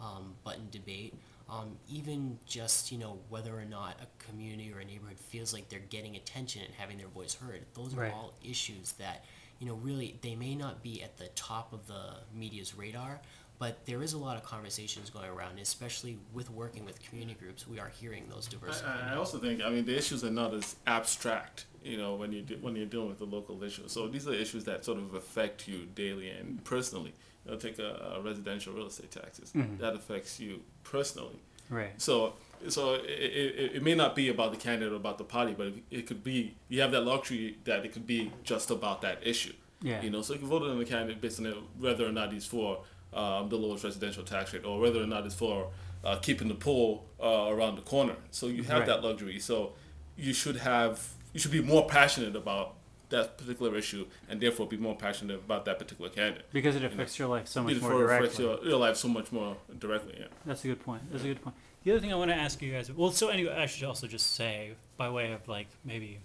um, 0.00 0.34
button 0.44 0.68
debate. 0.70 1.14
Um, 1.50 1.76
even 1.90 2.38
just, 2.46 2.92
you 2.92 2.98
know, 2.98 3.18
whether 3.30 3.58
or 3.58 3.64
not 3.64 3.96
a 4.02 4.24
community 4.24 4.72
or 4.72 4.80
a 4.80 4.84
neighborhood 4.84 5.18
feels 5.18 5.52
like 5.52 5.68
they're 5.70 5.80
getting 5.80 6.14
attention 6.16 6.62
and 6.62 6.72
having 6.74 6.98
their 6.98 7.08
voice 7.08 7.34
heard. 7.34 7.64
Those 7.74 7.94
are 7.94 8.00
Right. 8.02 8.12
all 8.12 8.34
issues 8.44 8.92
that, 8.92 9.24
you 9.58 9.66
know, 9.66 9.74
really, 9.74 10.18
they 10.22 10.34
may 10.34 10.54
not 10.54 10.82
be 10.82 11.02
at 11.02 11.16
the 11.16 11.28
top 11.28 11.72
of 11.72 11.86
the 11.86 12.16
media's 12.34 12.74
radar, 12.74 13.20
but 13.58 13.84
there 13.86 14.02
is 14.02 14.12
a 14.12 14.18
lot 14.18 14.36
of 14.36 14.42
conversations 14.44 15.10
going 15.10 15.28
around, 15.28 15.58
especially 15.58 16.18
with 16.32 16.48
working 16.50 16.84
with 16.84 17.02
community 17.02 17.36
groups. 17.42 17.66
We 17.66 17.80
are 17.80 17.88
hearing 18.00 18.24
those 18.30 18.46
diverse 18.46 18.82
I, 18.84 19.12
I 19.14 19.16
also 19.16 19.38
think 19.38 19.62
I 19.62 19.70
mean 19.70 19.84
the 19.84 19.96
issues 19.96 20.22
are 20.24 20.30
not 20.30 20.54
as 20.54 20.76
abstract, 20.86 21.66
you 21.82 21.96
know, 21.96 22.14
when 22.14 22.32
you 22.32 22.42
de- 22.42 22.56
when 22.56 22.76
you're 22.76 22.86
dealing 22.86 23.08
with 23.08 23.18
the 23.18 23.26
local 23.26 23.62
issues. 23.64 23.92
So 23.92 24.06
these 24.08 24.26
are 24.28 24.34
issues 24.34 24.64
that 24.64 24.84
sort 24.84 24.98
of 24.98 25.14
affect 25.14 25.66
you 25.68 25.86
daily 25.94 26.28
and 26.30 26.62
personally. 26.64 27.14
You 27.44 27.52
know, 27.52 27.56
take 27.56 27.78
a, 27.78 28.14
a 28.16 28.20
residential 28.22 28.72
real 28.74 28.86
estate 28.88 29.10
taxes 29.10 29.52
Mhm. 29.52 29.78
that 29.78 29.94
affects 29.94 30.38
you 30.38 30.60
personally. 30.84 31.38
right 31.70 31.92
So 32.00 32.34
so 32.68 32.94
it, 32.94 33.02
it, 33.42 33.72
it 33.76 33.82
may 33.82 33.94
not 33.94 34.14
be 34.16 34.28
about 34.28 34.50
the 34.52 34.58
candidate 34.58 34.92
or 34.92 34.96
about 34.96 35.16
the 35.18 35.24
party, 35.24 35.54
but 35.56 35.72
it 35.90 36.06
could 36.08 36.22
be 36.22 36.54
you 36.68 36.80
have 36.80 36.92
that 36.92 37.02
luxury 37.02 37.58
that 37.64 37.84
it 37.86 37.92
could 37.92 38.06
be 38.06 38.32
just 38.44 38.70
about 38.70 39.00
that 39.02 39.18
issue. 39.26 39.54
yeah 39.82 40.02
You 40.04 40.10
know, 40.10 40.22
so 40.22 40.32
you 40.34 40.40
can 40.40 40.48
vote 40.48 40.62
on 40.62 40.78
the 40.78 40.84
candidate 40.84 41.20
based 41.20 41.38
on 41.40 41.46
whether 41.78 42.04
or 42.06 42.12
not 42.12 42.32
he's 42.32 42.46
for 42.46 42.68
um, 43.14 43.48
the 43.48 43.56
lowest 43.56 43.84
residential 43.84 44.22
tax 44.24 44.52
rate 44.52 44.64
or 44.64 44.78
whether 44.80 45.02
or 45.02 45.06
not 45.06 45.24
it's 45.26 45.34
for 45.34 45.70
uh, 46.04 46.16
keeping 46.16 46.48
the 46.48 46.54
pool 46.54 47.04
uh, 47.22 47.46
around 47.48 47.76
the 47.76 47.82
corner. 47.82 48.16
So 48.30 48.46
you 48.46 48.62
have 48.64 48.78
Right. 48.80 48.86
that 48.86 49.02
luxury. 49.02 49.38
So 49.40 49.72
you 50.16 50.32
should 50.32 50.56
have 50.56 51.08
you 51.32 51.40
should 51.40 51.52
be 51.52 51.60
more 51.62 51.86
passionate 51.86 52.34
about 52.36 52.74
that 53.10 53.38
particular 53.38 53.74
issue 53.76 54.06
and 54.28 54.40
therefore 54.40 54.66
be 54.66 54.76
more 54.76 54.94
passionate 54.96 55.36
about 55.36 55.64
that 55.64 55.78
particular 55.78 56.10
candidate. 56.10 56.44
because 56.52 56.76
it 56.76 56.84
affects 56.84 57.18
your 57.18 57.28
life 57.28 57.46
so 57.48 57.62
much 57.62 57.80
more 57.80 58.02
it 58.02 58.04
affects 58.04 58.36
directly 58.36 58.44
your, 58.44 58.70
your 58.70 58.78
life 58.78 58.96
so 58.96 59.08
much 59.08 59.32
more 59.32 59.56
directly. 59.78 60.14
Yeah. 60.18 60.26
That's 60.44 60.64
a 60.64 60.68
good 60.68 60.80
point. 60.84 61.02
That's 61.10 61.24
a 61.24 61.28
good 61.28 61.42
point. 61.42 61.56
The 61.84 61.92
other 61.92 62.00
thing 62.00 62.12
I 62.12 62.16
want 62.16 62.30
to 62.30 62.34
ask 62.36 62.60
you 62.60 62.72
guys, 62.72 62.92
well, 62.92 63.10
so 63.10 63.28
anyway, 63.28 63.54
I 63.54 63.64
should 63.66 63.84
also 63.84 64.06
just 64.06 64.34
say, 64.34 64.72
by 64.98 65.08
way 65.08 65.32
of 65.32 65.46
like 65.48 65.68
maybe 65.84 66.18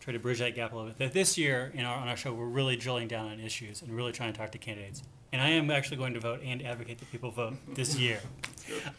try 0.00 0.12
to 0.12 0.18
bridge 0.18 0.38
that 0.38 0.54
gap 0.54 0.72
a 0.72 0.76
little 0.76 0.88
bit, 0.90 0.98
that 0.98 1.12
this 1.12 1.36
year 1.36 1.70
in 1.74 1.84
our, 1.84 1.96
on 1.96 2.08
our 2.08 2.16
show, 2.16 2.32
we're 2.32 2.46
really 2.46 2.76
drilling 2.76 3.08
down 3.08 3.28
on 3.30 3.38
issues 3.40 3.82
and 3.82 3.90
really 3.94 4.12
trying 4.12 4.32
to 4.32 4.38
talk 4.38 4.50
to 4.52 4.58
candidates. 4.58 5.02
And 5.32 5.40
I 5.40 5.50
am 5.50 5.70
actually 5.70 5.96
going 5.96 6.14
to 6.14 6.20
vote 6.20 6.40
and 6.44 6.64
advocate 6.64 6.98
that 6.98 7.10
people 7.10 7.30
vote 7.30 7.54
this 7.74 7.98
year. 7.98 8.20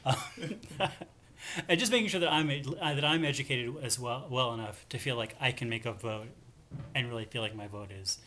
Um, 0.05 0.15
and 1.67 1.79
just 1.79 1.91
making 1.91 2.07
sure 2.07 2.19
that 2.19 2.31
I'm 2.31 2.49
uh, 2.49 2.93
that 2.93 3.05
I'm 3.05 3.23
educated 3.23 3.73
as 3.83 3.99
well 3.99 4.27
well 4.29 4.53
enough 4.53 4.85
to 4.89 4.97
feel 4.97 5.15
like 5.15 5.35
I 5.39 5.51
can 5.51 5.69
make 5.69 5.85
a 5.85 5.93
vote 5.93 6.27
and 6.95 7.07
really 7.07 7.25
feel 7.25 7.41
like 7.41 7.55
my 7.55 7.67
vote 7.67 7.91
is 7.91 8.17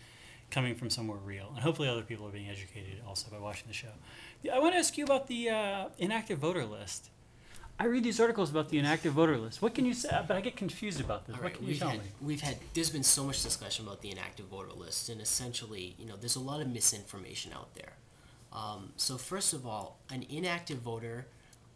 coming 0.50 0.74
from 0.74 0.90
somewhere 0.90 1.18
real. 1.18 1.50
And 1.54 1.62
hopefully 1.62 1.88
other 1.88 2.02
people 2.02 2.26
are 2.26 2.30
being 2.30 2.48
educated 2.48 3.00
also 3.06 3.30
by 3.30 3.38
watching 3.38 3.66
the 3.66 3.74
show. 3.74 3.88
I 4.52 4.58
want 4.60 4.74
to 4.74 4.78
ask 4.78 4.96
you 4.96 5.04
about 5.04 5.26
the 5.26 5.50
uh, 5.50 5.88
inactive 5.98 6.38
voter 6.38 6.64
list. 6.64 7.10
I 7.78 7.84
read 7.86 8.04
these 8.04 8.18
articles 8.20 8.50
about 8.50 8.70
the 8.70 8.78
inactive 8.78 9.12
voter 9.12 9.36
list. 9.36 9.60
What 9.60 9.74
can 9.74 9.84
you 9.84 9.92
say? 9.92 10.08
But 10.26 10.36
I 10.36 10.40
get 10.40 10.56
confused 10.56 11.00
about 11.00 11.26
this. 11.26 11.36
All 11.36 11.42
what 11.42 11.52
can 11.54 11.62
you 11.64 11.68
we've 11.70 11.78
tell 11.78 11.90
had 11.90 11.98
me? 12.00 12.06
we've 12.22 12.40
had 12.40 12.56
there's 12.74 12.90
been 12.90 13.02
so 13.02 13.24
much 13.24 13.42
discussion 13.42 13.86
about 13.86 14.00
the 14.00 14.10
inactive 14.10 14.46
voter 14.46 14.72
list, 14.72 15.08
and 15.10 15.20
essentially, 15.20 15.94
you 15.98 16.06
know, 16.06 16.16
there's 16.16 16.36
a 16.36 16.40
lot 16.40 16.60
of 16.60 16.68
misinformation 16.68 17.52
out 17.52 17.74
there. 17.74 17.92
Um, 18.52 18.92
so 18.96 19.18
first 19.18 19.52
of 19.52 19.66
all, 19.66 19.98
an 20.10 20.24
inactive 20.30 20.78
voter, 20.78 21.26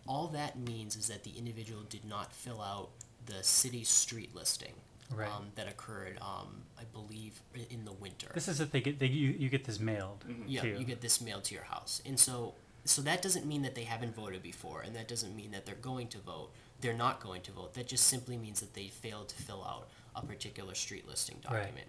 all 0.08 0.28
that 0.28 0.58
means 0.58 0.96
is 0.96 1.08
that 1.08 1.24
the 1.24 1.32
individual 1.36 1.82
did 1.90 2.04
not 2.06 2.32
fill 2.32 2.62
out 2.62 2.88
the 3.26 3.42
city 3.44 3.84
street 3.84 4.34
listing 4.34 4.72
Right. 5.12 5.28
um, 5.28 5.46
that 5.56 5.66
occurred, 5.66 6.18
um, 6.22 6.62
I 6.78 6.84
believe, 6.92 7.40
in 7.68 7.84
the 7.84 7.90
winter. 7.92 8.28
This 8.32 8.46
is 8.46 8.58
that 8.58 8.70
they 8.70 8.80
get 8.80 9.00
they, 9.00 9.06
you, 9.08 9.30
you 9.30 9.48
get 9.48 9.64
this 9.64 9.80
mailed 9.80 10.24
Yeah, 10.46 10.60
to 10.62 10.68
you. 10.68 10.78
you 10.78 10.84
get 10.84 11.00
this 11.00 11.20
mailed 11.20 11.42
to 11.44 11.54
your 11.54 11.64
house, 11.64 12.00
and 12.06 12.18
so 12.18 12.54
so 12.84 13.02
that 13.02 13.22
doesn't 13.22 13.46
mean 13.46 13.62
that 13.62 13.74
they 13.74 13.84
haven't 13.84 14.14
voted 14.14 14.42
before, 14.42 14.82
and 14.82 14.94
that 14.96 15.08
doesn't 15.08 15.36
mean 15.36 15.50
that 15.52 15.66
they're 15.66 15.74
going 15.76 16.08
to 16.08 16.18
vote. 16.18 16.50
They're 16.80 16.94
not 16.94 17.20
going 17.20 17.42
to 17.42 17.52
vote. 17.52 17.74
That 17.74 17.86
just 17.86 18.06
simply 18.06 18.36
means 18.36 18.60
that 18.60 18.74
they 18.74 18.88
failed 18.88 19.28
to 19.28 19.36
fill 19.42 19.64
out 19.64 19.88
a 20.16 20.24
particular 20.24 20.74
street 20.74 21.06
listing 21.06 21.36
Right. 21.44 21.60
document. 21.60 21.88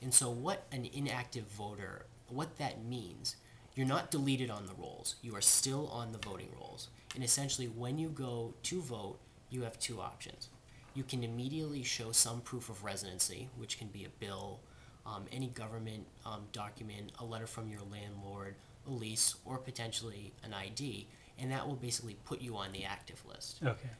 And 0.00 0.12
so, 0.12 0.30
what 0.30 0.64
an 0.72 0.88
inactive 0.92 1.44
voter, 1.44 2.06
what 2.28 2.58
that 2.58 2.84
means, 2.84 3.36
you're 3.74 3.86
not 3.86 4.10
deleted 4.10 4.50
on 4.50 4.66
the 4.66 4.74
rolls. 4.74 5.14
You 5.22 5.34
are 5.36 5.40
still 5.40 5.88
on 5.88 6.12
the 6.12 6.18
voting 6.18 6.48
rolls. 6.58 6.88
And 7.14 7.22
essentially, 7.22 7.68
when 7.68 7.98
you 7.98 8.08
go 8.08 8.54
to 8.64 8.80
vote, 8.82 9.18
you 9.48 9.62
have 9.62 9.78
two 9.78 10.00
options. 10.00 10.48
You 10.94 11.04
can 11.04 11.22
immediately 11.22 11.82
show 11.82 12.12
some 12.12 12.40
proof 12.40 12.68
of 12.68 12.82
residency, 12.84 13.48
which 13.56 13.78
can 13.78 13.88
be 13.88 14.04
a 14.04 14.08
bill, 14.18 14.60
um, 15.06 15.24
any 15.32 15.48
government 15.48 16.06
um, 16.26 16.42
document, 16.52 17.12
a 17.18 17.24
letter 17.24 17.46
from 17.46 17.70
your 17.70 17.80
landlord, 17.90 18.56
a 18.86 18.90
lease, 18.90 19.36
or 19.44 19.58
potentially 19.58 20.32
an 20.42 20.52
ID, 20.54 21.06
and 21.38 21.50
that 21.52 21.66
will 21.66 21.76
basically 21.76 22.16
put 22.24 22.40
you 22.40 22.56
on 22.56 22.72
the 22.72 22.84
active 22.84 23.22
list. 23.28 23.60
Okay. 23.62 23.90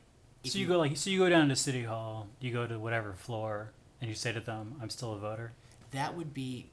If 0.44 0.52
So 0.52 0.58
you 0.58 0.62
you- 0.64 0.68
go 0.68 0.78
like 0.78 0.96
so 0.96 1.10
you 1.10 1.18
go 1.18 1.28
down 1.28 1.48
to 1.48 1.56
city 1.56 1.84
hall, 1.84 2.28
you 2.40 2.52
go 2.52 2.66
to 2.66 2.78
whatever 2.78 3.12
floor, 3.14 3.72
and 4.00 4.08
you 4.08 4.14
say 4.16 4.32
to 4.32 4.40
them, 4.40 4.76
"I'm 4.82 4.90
still 4.90 5.12
a 5.12 5.18
voter." 5.18 5.52
That 5.92 6.16
would 6.16 6.32
be, 6.34 6.70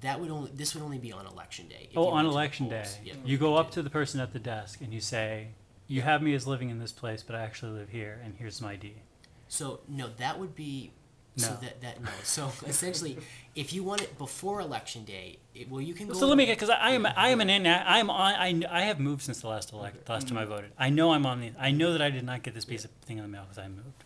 that 0.00 0.20
would 0.20 0.30
only, 0.30 0.50
this 0.52 0.74
would 0.74 0.84
only 0.84 0.98
be 0.98 1.10
on 1.12 1.26
election 1.26 1.66
day. 1.68 1.88
oh, 1.96 2.08
on 2.08 2.26
election 2.26 2.68
day. 2.68 2.86
Yep, 3.04 3.16
you 3.24 3.38
go 3.38 3.56
up 3.56 3.70
to 3.72 3.82
the 3.82 3.90
person 3.90 4.20
at 4.20 4.32
the 4.32 4.38
desk 4.38 4.80
and 4.80 4.92
you 4.94 5.00
say, 5.00 5.48
"You 5.88 5.98
Yeah. 5.98 6.04
have 6.04 6.22
me 6.22 6.34
as 6.34 6.46
living 6.46 6.70
in 6.70 6.78
this 6.78 6.92
place, 6.92 7.22
but 7.22 7.34
I 7.34 7.42
actually 7.42 7.72
live 7.72 7.88
here, 7.88 8.20
and 8.22 8.34
here's 8.38 8.60
my 8.60 8.72
ID." 8.72 9.02
So 9.48 9.80
no, 9.88 10.08
that 10.18 10.38
would 10.38 10.54
be. 10.54 10.92
So 11.38 11.50
No. 11.50 11.56
that 11.60 11.80
that 11.82 12.02
no. 12.02 12.10
So 12.24 12.50
essentially, 12.66 13.16
if 13.54 13.72
you 13.72 13.82
want 13.84 14.02
it 14.02 14.18
before 14.18 14.60
election 14.60 15.04
day, 15.04 15.38
it, 15.54 15.70
well, 15.70 15.80
you 15.80 15.94
can 15.94 16.08
go. 16.08 16.14
So 16.14 16.26
let 16.26 16.36
me 16.36 16.46
get 16.46 16.56
because 16.56 16.70
I 16.70 16.90
am 16.90 17.06
I 17.06 17.28
am 17.28 17.40
an 17.40 17.48
in 17.50 17.66
I 17.66 17.98
am 17.98 18.10
on 18.10 18.34
I, 18.34 18.78
I 18.78 18.80
have 18.82 18.98
moved 19.00 19.22
since 19.22 19.40
the 19.40 19.48
last 19.48 19.72
elect 19.72 20.04
the 20.06 20.12
last 20.12 20.28
time 20.28 20.36
I 20.38 20.42
Mm-hmm. 20.42 20.50
voted. 20.50 20.72
I 20.78 20.90
know 20.90 21.12
I'm 21.12 21.24
on 21.26 21.40
the 21.40 21.52
I 21.58 21.70
know 21.70 21.92
that 21.92 22.02
I 22.02 22.10
did 22.10 22.24
not 22.24 22.42
get 22.42 22.54
this 22.54 22.64
piece 22.64 22.84
of 22.84 22.90
thing 23.06 23.18
in 23.18 23.22
the 23.22 23.28
mail 23.28 23.42
because 23.42 23.58
I 23.58 23.68
moved. 23.68 24.04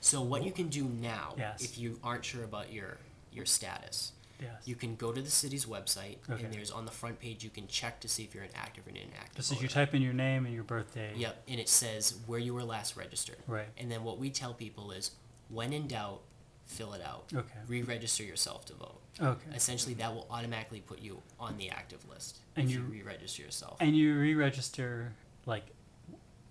So 0.00 0.20
what 0.22 0.44
you 0.44 0.52
can 0.52 0.68
do 0.68 0.84
now, 0.84 1.34
Yes. 1.38 1.62
if 1.62 1.78
you 1.78 1.98
aren't 2.02 2.24
sure 2.24 2.44
about 2.44 2.72
your 2.72 2.98
your 3.32 3.44
status, 3.46 4.12
Yes. 4.40 4.50
you 4.64 4.74
can 4.74 4.96
go 4.96 5.12
to 5.12 5.22
the 5.22 5.30
city's 5.30 5.66
website, 5.66 6.16
Okay. 6.28 6.42
and 6.44 6.52
there's 6.52 6.70
on 6.72 6.84
the 6.84 6.90
front 6.90 7.20
page 7.20 7.44
you 7.44 7.50
can 7.50 7.68
check 7.68 8.00
to 8.00 8.08
see 8.08 8.24
if 8.24 8.34
you're 8.34 8.42
an 8.42 8.50
active 8.56 8.86
or 8.86 8.90
an 8.90 8.96
inactive. 8.96 9.36
Just 9.36 9.52
as 9.52 9.58
you 9.62 9.68
voter. 9.68 9.74
type 9.86 9.94
in 9.94 10.02
your 10.02 10.12
name 10.12 10.44
and 10.46 10.52
your 10.54 10.64
birthday. 10.64 11.12
Yep, 11.16 11.44
and 11.48 11.60
it 11.60 11.68
says 11.68 12.16
where 12.26 12.40
you 12.40 12.52
were 12.52 12.64
last 12.64 12.96
registered. 12.96 13.36
Right. 13.46 13.68
And 13.78 13.90
then 13.90 14.02
what 14.02 14.18
we 14.18 14.30
tell 14.30 14.52
people 14.52 14.90
is, 14.90 15.12
when 15.48 15.72
in 15.72 15.86
doubt, 15.86 16.22
fill 16.72 16.94
it 16.94 17.02
out. 17.02 17.24
Okay. 17.34 17.58
Re-register 17.68 18.22
yourself 18.24 18.64
to 18.66 18.74
vote. 18.74 19.00
Okay. 19.20 19.54
Essentially, 19.54 19.94
that 19.94 20.14
will 20.14 20.26
automatically 20.30 20.80
put 20.80 21.00
you 21.00 21.22
on 21.38 21.56
the 21.58 21.70
active 21.70 22.08
list 22.08 22.38
And 22.56 22.70
you, 22.70 22.78
you- 22.80 22.84
re-register 22.86 23.42
yourself. 23.42 23.76
And 23.80 23.96
you 23.96 24.18
re-register 24.18 25.12
like 25.46 25.66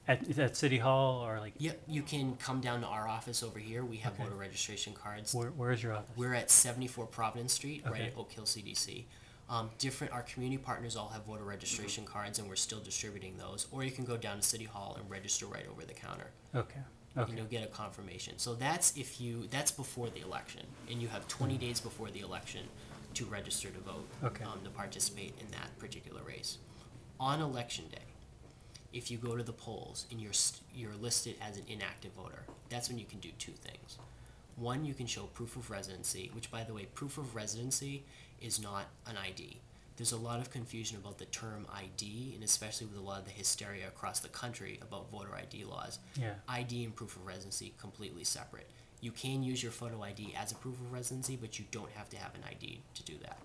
at 0.08 0.38
at 0.40 0.56
city 0.58 0.78
hall 0.80 1.25
or 1.25 1.40
like 1.40 1.54
Yep, 1.58 1.82
you 1.88 2.01
can 2.01 2.36
come 2.38 2.60
down 2.62 2.82
to 2.82 2.88
our 2.88 3.08
office 3.08 3.44
over 3.44 3.60
here. 3.60 3.84
We 3.86 3.98
have 3.98 4.13
Okay. 4.13 4.24
voter 4.24 4.36
registration 4.36 4.94
cards. 4.94 5.34
where 5.34 5.50
where's 5.51 5.82
your 5.84 5.94
office? 5.94 6.16
We're 6.16 6.34
at 6.34 6.50
74 6.51 7.06
Providence 7.08 7.54
Street, 7.54 7.84
right 7.86 8.01
at 8.01 8.18
Oak 8.18 8.32
Hill 8.32 8.46
CDC. 8.46 9.06
Um, 9.50 9.70
different, 9.80 10.13
our 10.13 10.24
community 10.24 10.62
partners 10.63 10.96
all 10.96 11.10
have 11.10 11.25
voter 11.25 11.44
registration 11.44 12.06
cards, 12.06 12.40
and 12.40 12.48
we're 12.48 12.56
still 12.56 12.80
distributing 12.80 13.36
those. 13.38 13.68
Or 13.72 13.84
you 13.84 13.92
can 13.92 14.06
go 14.06 14.16
down 14.16 14.38
to 14.38 14.42
City 14.44 14.63
Hall 14.63 14.96
and 14.98 15.10
register 15.10 15.46
right 15.46 15.68
over 15.70 15.84
the 15.86 15.94
counter, 15.94 16.32
Okay. 16.56 16.80
And 17.15 17.24
Okay. 17.25 17.36
you'll 17.36 17.46
get 17.46 17.63
a 17.63 17.68
confirmation. 17.68 18.38
So 18.38 18.53
that's 18.56 18.96
if 18.98 19.20
you, 19.20 19.48
that's 19.48 19.72
before 19.72 20.10
the 20.10 20.22
election, 20.22 20.65
and 20.89 21.01
you 21.01 21.08
have 21.10 21.27
20 21.27 21.58
days 21.58 21.80
before 21.82 22.10
the 22.10 22.22
election 22.22 22.68
to 23.15 23.25
register 23.25 23.70
to 23.70 23.80
vote, 23.80 24.08
Okay. 24.24 24.44
um, 24.46 24.62
to 24.63 24.70
participate 24.70 25.34
in 25.39 25.48
that 25.51 25.77
particular 25.80 26.22
race. 26.24 26.58
On 27.20 27.41
election 27.41 27.86
day, 27.89 27.98
if 28.94 29.12
you 29.12 29.18
go 29.18 29.36
to 29.36 29.44
the 29.44 29.53
polls 29.53 30.06
and 30.12 30.20
you're 30.22 30.34
st- 30.34 30.62
you're 30.74 30.96
listed 30.96 31.36
as 31.41 31.58
an 31.58 31.63
inactive 31.68 32.12
voter, 32.13 32.44
that's 32.70 32.89
when 32.89 32.98
you 32.98 33.06
can 33.06 33.20
do 33.20 33.30
two 33.38 33.51
things. 33.53 33.98
One, 34.56 34.86
you 34.86 34.94
can 34.94 35.08
show 35.08 35.24
proof 35.27 35.56
of 35.56 35.70
residency, 35.70 36.30
which, 36.34 36.51
by 36.51 36.63
the 36.63 36.74
way, 36.74 36.86
proof 36.94 37.18
of 37.18 37.36
residency 37.36 38.03
is 38.41 38.60
not 38.62 38.86
an 39.08 39.15
ID. 39.18 39.60
There's 40.01 40.13
a 40.13 40.17
lot 40.17 40.39
of 40.39 40.50
confusion 40.50 40.98
about 40.98 41.20
the 41.20 41.25
term 41.25 41.67
ID, 41.72 42.31
and 42.34 42.43
especially 42.43 42.88
with 42.88 42.98
a 42.98 43.01
lot 43.01 43.20
of 43.20 43.25
the 43.25 43.31
hysteria 43.31 43.88
across 43.88 44.20
the 44.20 44.29
country 44.29 44.79
about 44.81 45.12
voter 45.12 45.36
ID 45.36 45.63
laws. 45.65 46.00
Yeah. 46.20 46.34
ID 46.50 46.86
and 46.86 46.96
proof 46.96 47.15
of 47.17 47.24
residency 47.27 47.75
completely 47.79 48.24
separate. 48.24 48.67
You 49.00 49.12
can 49.12 49.43
use 49.43 49.62
your 49.62 49.72
photo 49.72 50.01
ID 50.01 50.34
as 50.36 50.51
a 50.51 50.55
proof 50.55 50.74
of 50.74 50.91
residency, 50.91 51.36
but 51.39 51.60
you 51.60 51.65
don't 51.70 51.91
have 51.91 52.10
to 52.10 52.17
have 52.17 52.34
an 52.34 52.41
ID 52.50 52.79
to 52.96 53.03
do 53.03 53.13
that. 53.22 53.38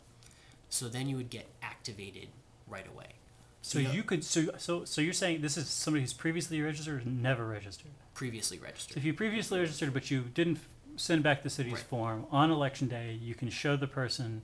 So 0.71 0.89
then 0.89 1.11
you 1.11 1.17
would 1.17 1.29
get 1.29 1.47
activated 1.61 2.29
right 2.67 2.89
away. 2.89 3.17
So 3.61 3.79
Yeah. 3.79 3.93
you 3.93 4.03
could 4.03 4.25
so 4.25 4.49
so 4.57 4.87
so 4.87 5.03
you're 5.03 5.13
saying 5.13 5.43
this 5.43 5.59
is 5.59 5.69
somebody 5.69 6.05
who's 6.05 6.15
previously 6.15 6.63
registered 6.63 7.03
or 7.03 7.05
never 7.05 7.47
registered. 7.47 7.91
Previously 8.15 8.57
So 8.57 8.65
registered. 8.65 8.97
if 8.97 9.05
you 9.05 9.13
previously 9.13 9.61
registered 9.61 9.93
but 9.93 10.11
you 10.11 10.23
didn't 10.33 10.61
send 10.97 11.23
back 11.23 11.43
the 11.43 11.51
city's 11.51 11.75
Right. 11.75 11.83
form 11.83 12.27
on 12.31 12.51
election 12.51 12.89
day, 12.89 13.13
you 13.13 13.35
can 13.35 13.51
show 13.51 13.77
the 13.77 13.87
person 13.87 14.41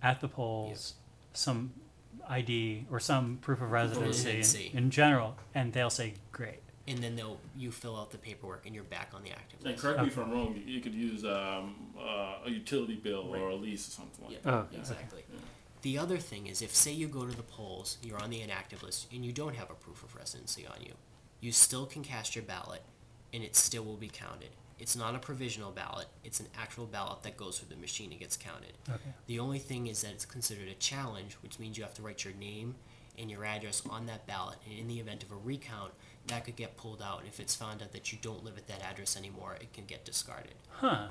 at 0.00 0.20
the 0.20 0.28
polls 0.28 0.94
some 1.36 1.72
ID 2.28 2.86
or 2.90 2.98
some 2.98 3.38
proof 3.40 3.60
of 3.62 3.70
residency 3.70 4.30
in- 4.30 4.36
residency. 4.36 4.70
in, 4.74 4.90
general, 4.90 5.36
and 5.54 5.72
they'll 5.72 5.90
say 5.90 6.14
great. 6.32 6.60
and 6.88 6.98
then 6.98 7.14
they'll 7.16 7.38
you 7.56 7.70
fill 7.70 7.96
out 7.96 8.10
the 8.10 8.18
paperwork 8.18 8.64
and 8.66 8.74
you're 8.74 8.84
back 8.84 9.10
on 9.14 9.22
the 9.22 9.30
active 9.30 9.58
And 9.60 9.70
list. 9.72 9.82
correct 9.82 10.00
me 10.02 10.06
if 10.08 10.16
I'm 10.18 10.30
wrong. 10.30 10.54
You, 10.66 10.74
you 10.74 10.80
could 10.80 10.94
use 10.94 11.24
um, 11.24 11.74
uh, 11.98 12.44
a 12.46 12.50
utility 12.50 12.96
bill 12.96 13.34
or 13.34 13.50
a 13.50 13.54
lease 13.54 13.88
or 13.88 13.90
something 13.92 14.24
like 14.24 14.34
Yeah, 14.34 14.38
that. 14.44 14.52
Oh, 14.54 14.58
okay. 14.58 14.76
exactly. 14.78 15.22
The 15.82 15.98
other 15.98 16.16
thing 16.18 16.46
is 16.48 16.62
if 16.62 16.74
say 16.74 16.92
you 16.92 17.06
go 17.06 17.26
to 17.26 17.36
the 17.36 17.42
polls, 17.44 17.98
you're 18.02 18.18
on 18.22 18.30
the 18.30 18.40
inactive 18.40 18.82
list 18.82 19.06
and 19.12 19.24
you 19.24 19.32
don't 19.32 19.54
have 19.56 19.70
a 19.70 19.74
proof 19.74 20.02
of 20.02 20.14
residency 20.16 20.66
on 20.66 20.80
you, 20.82 20.94
you 21.40 21.52
still 21.52 21.86
can 21.86 22.02
cast 22.02 22.34
your 22.34 22.44
ballot 22.44 22.82
and 23.32 23.42
it 23.44 23.54
still 23.56 23.84
will 23.84 23.96
be 23.96 24.08
counted. 24.08 24.50
It's 24.78 24.94
not 24.94 25.14
a 25.14 25.18
provisional 25.18 25.70
ballot, 25.70 26.06
it's 26.22 26.40
an 26.40 26.48
actual 26.58 26.86
ballot 26.86 27.22
that 27.22 27.36
goes 27.36 27.58
through 27.58 27.74
the 27.74 27.80
machine 27.80 28.10
and 28.10 28.20
gets 28.20 28.36
counted. 28.36 28.74
Okay. 28.88 29.10
The 29.26 29.38
only 29.38 29.58
thing 29.58 29.86
is 29.86 30.02
that 30.02 30.12
it's 30.12 30.26
considered 30.26 30.68
a 30.68 30.74
challenge, 30.74 31.34
which 31.42 31.58
means 31.58 31.78
you 31.78 31.84
have 31.84 31.94
to 31.94 32.02
write 32.02 32.24
your 32.24 32.34
name 32.34 32.74
and 33.18 33.30
your 33.30 33.44
address 33.44 33.82
on 33.88 34.06
that 34.06 34.26
ballot. 34.26 34.58
And 34.68 34.78
in 34.78 34.88
the 34.88 35.00
event 35.00 35.22
of 35.22 35.32
a 35.32 35.36
recount, 35.36 35.92
that 36.26 36.44
could 36.44 36.56
get 36.56 36.76
pulled 36.76 37.00
out. 37.00 37.20
And 37.20 37.28
if 37.28 37.40
it's 37.40 37.54
found 37.54 37.82
out 37.82 37.92
that 37.92 38.12
you 38.12 38.18
don't 38.20 38.44
live 38.44 38.58
at 38.58 38.66
that 38.68 38.82
address 38.82 39.16
anymore, 39.16 39.56
it 39.60 39.72
can 39.72 39.84
get 39.86 40.04
discarded. 40.04 40.54
Huh. 40.68 41.08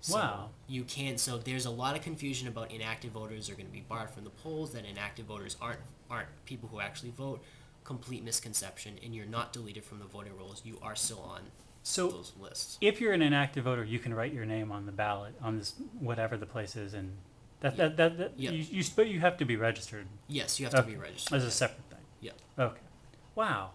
So 0.00 0.14
Wow. 0.14 0.50
You 0.66 0.84
can't. 0.84 1.18
So 1.18 1.38
there's 1.38 1.66
a 1.66 1.70
lot 1.70 1.96
of 1.96 2.02
confusion 2.02 2.48
about 2.48 2.70
inactive 2.70 3.10
voters 3.10 3.50
are 3.50 3.54
going 3.54 3.66
to 3.66 3.72
be 3.72 3.80
barred 3.80 4.10
from 4.10 4.24
the 4.24 4.30
polls. 4.30 4.72
That 4.72 4.84
inactive 4.84 5.26
voters 5.26 5.56
aren't 5.60 5.80
aren't 6.10 6.28
people 6.44 6.68
who 6.68 6.80
actually 6.80 7.10
vote. 7.10 7.42
Complete 7.84 8.24
misconception. 8.24 8.98
And 9.04 9.14
you're 9.14 9.26
not 9.26 9.52
deleted 9.52 9.84
from 9.84 9.98
the 9.98 10.04
voting 10.04 10.36
rolls. 10.38 10.62
You 10.64 10.78
are 10.82 10.96
still 10.96 11.20
on 11.20 11.42
So 11.86 12.08
those 12.08 12.32
lists. 12.40 12.78
if 12.80 13.00
you're 13.00 13.12
an 13.12 13.22
inactive 13.22 13.62
voter, 13.62 13.84
you 13.84 14.00
can 14.00 14.12
write 14.12 14.32
your 14.32 14.44
name 14.44 14.72
on 14.72 14.86
the 14.86 14.92
ballot 14.92 15.34
on 15.40 15.56
this 15.58 15.74
whatever 16.00 16.36
the 16.36 16.44
place 16.44 16.74
is, 16.74 16.94
and 16.94 17.12
that 17.60 17.76
that 17.76 17.96
that, 17.96 18.18
that 18.18 18.32
Yeah. 18.36 18.50
you, 18.50 18.64
you 18.68 18.84
but 18.96 19.06
you 19.06 19.20
have 19.20 19.36
to 19.36 19.44
be 19.44 19.54
registered 19.56 20.06
Yes, 20.26 20.58
you 20.58 20.66
have 20.66 20.74
to 20.74 20.80
Okay. 20.80 20.90
be 20.90 20.96
registered. 20.96 21.36
as 21.36 21.44
a 21.44 21.50
separate 21.50 21.88
thing. 21.88 22.00
Yeah. 22.20 22.32
Okay. 22.58 22.80
Wow. 23.36 23.70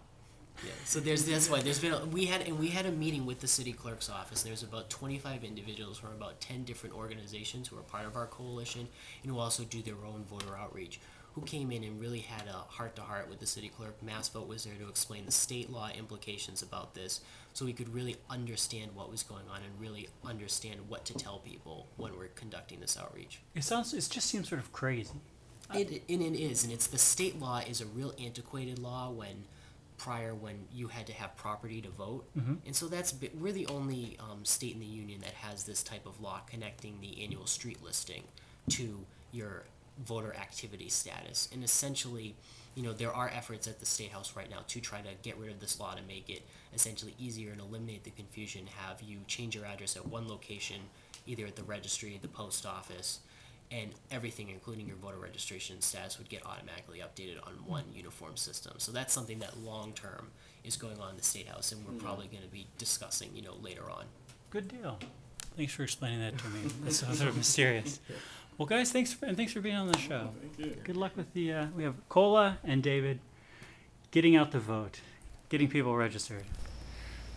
Yeah. 0.62 0.72
So 0.84 1.00
there's 1.00 1.24
that's 1.24 1.48
why 1.48 1.62
there's 1.62 1.78
been 1.80 1.94
a, 1.94 2.04
we 2.04 2.26
had 2.26 2.42
and 2.42 2.58
we 2.58 2.68
had 2.68 2.84
a 2.84 2.92
meeting 2.92 3.24
with 3.24 3.40
the 3.40 3.48
city 3.48 3.72
clerk's 3.72 4.10
office. 4.10 4.42
There's 4.42 4.62
about 4.62 4.90
25 4.90 5.42
individuals 5.42 5.96
from 5.98 6.10
about 6.12 6.38
10 6.42 6.64
different 6.64 6.94
organizations 6.94 7.68
who 7.68 7.78
are 7.78 7.82
part 7.82 8.04
of 8.04 8.14
our 8.14 8.26
coalition 8.26 8.88
and 9.22 9.32
who 9.32 9.38
also 9.38 9.64
do 9.64 9.80
their 9.80 10.04
own 10.06 10.24
voter 10.28 10.54
outreach. 10.54 11.00
Who 11.34 11.40
came 11.40 11.72
in 11.72 11.82
and 11.82 11.98
really 11.98 12.18
had 12.20 12.46
a 12.46 12.52
heart 12.52 12.94
to 12.96 13.02
heart 13.02 13.30
with 13.30 13.40
the 13.40 13.46
city 13.46 13.70
clerk. 13.70 14.02
Mass 14.02 14.28
vote 14.28 14.46
was 14.46 14.64
there 14.64 14.74
to 14.74 14.86
explain 14.90 15.24
the 15.24 15.32
state 15.32 15.70
law 15.70 15.88
implications 15.96 16.60
about 16.60 16.92
this, 16.94 17.22
so 17.54 17.64
we 17.64 17.72
could 17.72 17.92
really 17.92 18.16
understand 18.30 18.94
what 18.94 19.10
was 19.10 19.22
going 19.22 19.44
on 19.50 19.56
and 19.62 19.80
really 19.80 20.08
understand 20.24 20.80
what 20.88 21.04
to 21.06 21.14
tell 21.14 21.38
people 21.38 21.86
when 21.96 22.16
we're 22.16 22.28
conducting 22.28 22.80
this 22.80 22.96
outreach. 22.98 23.40
It 23.54 23.64
sounds. 23.64 23.92
It 23.92 24.06
just 24.10 24.28
seems 24.28 24.48
sort 24.48 24.60
of 24.60 24.72
crazy. 24.72 25.10
It, 25.74 26.02
and 26.08 26.20
it 26.22 26.38
is, 26.38 26.64
and 26.64 26.72
it's 26.72 26.86
the 26.86 26.98
state 26.98 27.40
law 27.40 27.58
is 27.66 27.80
a 27.80 27.86
real 27.86 28.12
antiquated 28.22 28.78
law 28.78 29.10
when 29.10 29.44
prior 29.96 30.34
when 30.34 30.66
you 30.74 30.88
had 30.88 31.06
to 31.06 31.12
have 31.12 31.34
property 31.36 31.80
to 31.80 31.88
vote, 31.88 32.24
Mhm. 32.36 32.58
and 32.66 32.74
so 32.76 32.88
that's 32.88 33.14
we're 33.38 33.52
the 33.52 33.66
only 33.68 34.16
um, 34.18 34.44
state 34.44 34.74
in 34.74 34.80
the 34.80 34.86
union 34.86 35.20
that 35.20 35.32
has 35.34 35.64
this 35.64 35.82
type 35.82 36.04
of 36.06 36.20
law 36.20 36.40
connecting 36.40 37.00
the 37.00 37.22
annual 37.22 37.46
street 37.46 37.82
listing 37.82 38.24
to 38.70 39.06
your 39.30 39.62
voter 40.04 40.34
activity 40.34 40.88
status, 40.88 41.48
and 41.52 41.62
essentially, 41.62 42.34
you 42.74 42.82
know, 42.82 42.92
there 42.92 43.12
are 43.12 43.30
efforts 43.34 43.66
at 43.68 43.80
the 43.80 43.86
State 43.86 44.10
House 44.10 44.34
right 44.36 44.50
now 44.50 44.60
to 44.68 44.80
try 44.80 45.00
to 45.00 45.08
get 45.22 45.36
rid 45.38 45.50
of 45.50 45.60
this 45.60 45.78
law 45.78 45.94
to 45.94 46.02
make 46.02 46.30
it 46.30 46.42
essentially 46.74 47.14
easier 47.18 47.50
and 47.52 47.60
eliminate 47.60 48.04
the 48.04 48.10
confusion. 48.10 48.66
Have 48.78 49.02
you 49.02 49.18
change 49.26 49.54
your 49.54 49.66
address 49.66 49.96
at 49.96 50.06
one 50.06 50.28
location, 50.28 50.80
either 51.26 51.46
at 51.46 51.56
the 51.56 51.64
registry, 51.64 52.18
the 52.20 52.28
post 52.28 52.64
office, 52.64 53.20
and 53.70 53.90
everything, 54.10 54.50
including 54.50 54.86
your 54.86 54.96
voter 54.96 55.16
registration 55.16 55.80
status, 55.80 56.18
would 56.18 56.28
get 56.28 56.44
automatically 56.46 57.00
updated 57.00 57.46
on 57.46 57.52
one 57.66 57.84
uniform 57.94 58.36
system. 58.36 58.74
So 58.78 58.92
that's 58.92 59.12
something 59.12 59.38
that 59.40 59.58
long 59.58 59.92
term 59.92 60.28
is 60.64 60.76
going 60.76 60.98
on 60.98 61.10
in 61.10 61.16
the 61.16 61.22
State 61.22 61.48
House, 61.48 61.72
and 61.72 61.84
we're 61.84 61.92
mm-hmm. 61.92 62.04
probably 62.04 62.26
going 62.26 62.42
to 62.42 62.48
be 62.50 62.66
discussing, 62.78 63.30
you 63.34 63.42
know, 63.42 63.54
later 63.62 63.90
on. 63.90 64.04
Good 64.50 64.68
deal. 64.68 64.98
Thanks 65.56 65.74
for 65.74 65.82
explaining 65.82 66.20
that 66.20 66.38
to 66.38 66.48
me. 66.48 66.60
That's 66.84 66.98
so 66.98 67.12
sort 67.12 67.28
of 67.28 67.36
mysterious. 67.36 68.00
Well, 68.62 68.78
guys, 68.78 68.92
thanks 68.92 69.12
for, 69.12 69.26
and 69.26 69.36
thanks 69.36 69.52
for 69.52 69.60
being 69.60 69.74
on 69.74 69.88
the 69.88 69.98
show. 69.98 70.30
Thank 70.40 70.56
you. 70.56 70.76
Good 70.84 70.96
luck 70.96 71.16
with 71.16 71.34
the. 71.34 71.52
Uh, 71.52 71.66
we 71.74 71.82
have 71.82 71.96
Kola 72.08 72.58
and 72.62 72.80
David 72.80 73.18
getting 74.12 74.36
out 74.36 74.52
the 74.52 74.60
vote, 74.60 75.00
getting 75.48 75.66
people 75.66 75.96
registered. 75.96 76.44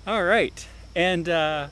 All 0.06 0.24
right, 0.24 0.68
and 0.96 1.28
uh, 1.28 1.70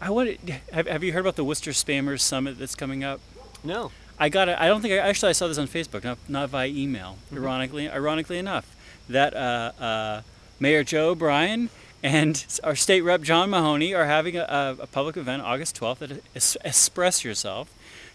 I 0.00 0.10
wanted. 0.10 0.60
Have, 0.72 0.86
have 0.86 1.02
you 1.02 1.12
heard 1.12 1.18
about 1.18 1.34
the 1.34 1.42
Worcester 1.42 1.72
Spammers 1.72 2.20
Summit 2.20 2.60
that's 2.60 2.76
coming 2.76 3.02
up? 3.02 3.20
No. 3.64 3.90
I 4.20 4.28
got 4.28 4.48
it. 4.48 4.56
I 4.56 4.68
don't 4.68 4.82
think 4.82 4.94
I 4.94 4.98
actually 4.98 5.30
I 5.30 5.32
saw 5.32 5.48
this 5.48 5.58
on 5.58 5.66
Facebook, 5.66 6.04
not 6.04 6.18
not 6.28 6.50
via 6.50 6.68
email. 6.68 7.18
Mm-hmm. 7.26 7.38
Ironically, 7.38 7.90
ironically 7.90 8.38
enough, 8.38 8.76
that 9.08 9.34
uh, 9.34 9.72
uh, 9.82 10.22
Mayor 10.60 10.84
Joe 10.84 11.08
O'Brien 11.08 11.70
and 12.04 12.46
our 12.62 12.76
state 12.76 13.00
rep 13.00 13.22
John 13.22 13.50
Mahoney 13.50 13.94
are 13.94 14.06
having 14.06 14.36
a, 14.36 14.42
a, 14.42 14.82
a 14.82 14.86
public 14.86 15.16
event 15.16 15.42
August 15.42 15.80
12th 15.80 16.02
at 16.02 16.20
Es- 16.36 16.56
Express 16.64 17.24
Yourself. 17.24 17.68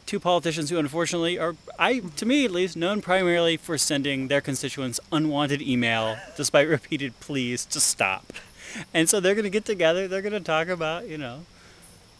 Two 0.08 0.20
politicians 0.22 0.70
who 0.70 0.80
unfortunately 0.80 1.38
are, 1.38 1.56
I 1.78 2.00
to 2.00 2.26
me 2.26 2.46
at 2.46 2.52
least, 2.52 2.78
known 2.78 3.02
primarily 3.02 3.58
for 3.58 3.78
sending 3.78 4.30
their 4.30 4.40
constituents 4.40 5.02
unwanted 5.12 5.62
email 5.62 6.18
despite 6.38 6.68
repeated 6.78 7.20
pleas 7.20 7.66
to 7.66 7.82
stop. 7.82 8.34
And 8.94 9.10
so 9.10 9.20
they're 9.20 9.36
going 9.36 9.44
to 9.44 9.50
get 9.50 9.66
together. 9.66 10.08
They're 10.08 10.22
going 10.22 10.32
to 10.32 10.40
talk 10.40 10.70
about, 10.70 11.08
you 11.10 11.18
know, 11.18 11.46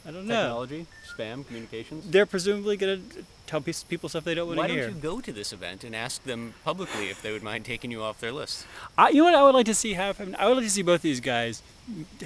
I 0.06 0.12
don't 0.12 0.28
know. 0.28 0.36
Technology, 0.36 0.86
spam, 1.18 1.46
communications. 1.46 2.10
They're 2.10 2.26
presumably 2.26 2.78
going 2.78 3.10
to 3.10 3.24
tell 3.46 3.62
people 3.62 4.10
stuff 4.10 4.24
they 4.24 4.36
don't 4.36 4.48
want 4.48 4.58
Why 4.58 4.68
to 4.68 4.74
hear. 4.74 4.84
Why 4.84 4.88
don't 4.88 4.96
you 4.96 5.02
go 5.02 5.22
to 5.22 5.32
this 5.32 5.54
event 5.54 5.84
and 5.84 5.96
ask 5.96 6.24
them 6.24 6.54
publicly 6.64 7.10
if 7.10 7.22
they 7.22 7.32
would 7.32 7.44
mind 7.44 7.66
taking 7.66 7.92
you 7.92 8.02
off 8.04 8.20
their 8.20 8.32
list? 8.32 8.66
I, 8.98 9.10
you 9.10 9.18
know 9.18 9.24
what 9.26 9.36
I 9.36 9.44
would 9.44 9.56
like 9.56 9.66
to 9.68 9.74
see 9.74 9.94
happen? 9.94 10.36
I 10.38 10.48
would 10.48 10.58
like 10.58 10.66
to 10.66 10.70
see 10.72 10.82
both 10.82 11.02
these 11.02 11.20
guys 11.20 11.64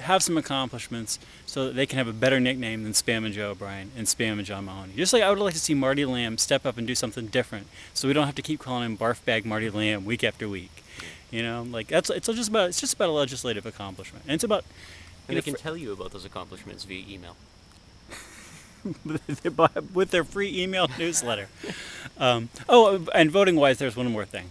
have 0.00 0.22
some 0.22 0.36
accomplishments 0.36 1.18
so 1.46 1.66
that 1.66 1.76
they 1.76 1.86
can 1.86 1.98
have 1.98 2.08
a 2.08 2.12
better 2.12 2.40
nickname 2.40 2.82
than 2.82 2.92
Spam 2.92 3.24
and 3.24 3.32
Joe 3.32 3.50
O'Brien 3.52 3.92
and 3.96 4.06
Spam 4.06 4.32
and 4.32 4.44
John 4.44 4.64
Mahoney. 4.64 4.94
Just 4.96 5.12
like 5.12 5.22
I 5.22 5.30
would 5.30 5.38
like 5.38 5.54
to 5.54 5.60
see 5.60 5.74
Marty 5.74 6.04
Lamb 6.04 6.36
step 6.38 6.66
up 6.66 6.76
and 6.76 6.86
do 6.86 6.94
something 6.94 7.26
different 7.28 7.68
so 7.94 8.08
we 8.08 8.14
don't 8.14 8.26
have 8.26 8.34
to 8.34 8.42
keep 8.42 8.58
calling 8.58 8.84
him 8.84 8.98
Barf 8.98 9.24
Bag 9.24 9.46
Marty 9.46 9.70
Lamb 9.70 10.04
week 10.04 10.24
after 10.24 10.48
week. 10.48 10.82
You 11.30 11.42
know, 11.42 11.62
like 11.62 11.86
that's 11.86 12.10
it's 12.10 12.26
just 12.26 12.48
about 12.48 12.70
it's 12.70 12.80
just 12.80 12.94
about 12.94 13.08
a 13.08 13.12
legislative 13.12 13.64
accomplishment. 13.64 14.24
And 14.26 14.34
it's 14.34 14.44
about 14.44 14.64
And 15.28 15.36
you 15.36 15.40
they 15.40 15.50
know, 15.50 15.54
can 15.54 15.62
tell 15.62 15.76
you 15.76 15.92
about 15.92 16.10
those 16.10 16.24
accomplishments 16.24 16.84
via 16.84 17.04
email. 17.08 17.36
with 19.94 20.10
their 20.10 20.24
free 20.24 20.62
email 20.62 20.88
newsletter. 20.98 21.48
Um, 22.18 22.48
oh, 22.68 23.06
and 23.14 23.30
voting 23.30 23.56
wise, 23.56 23.78
there's 23.78 23.96
one 23.96 24.10
more 24.10 24.24
thing. 24.24 24.50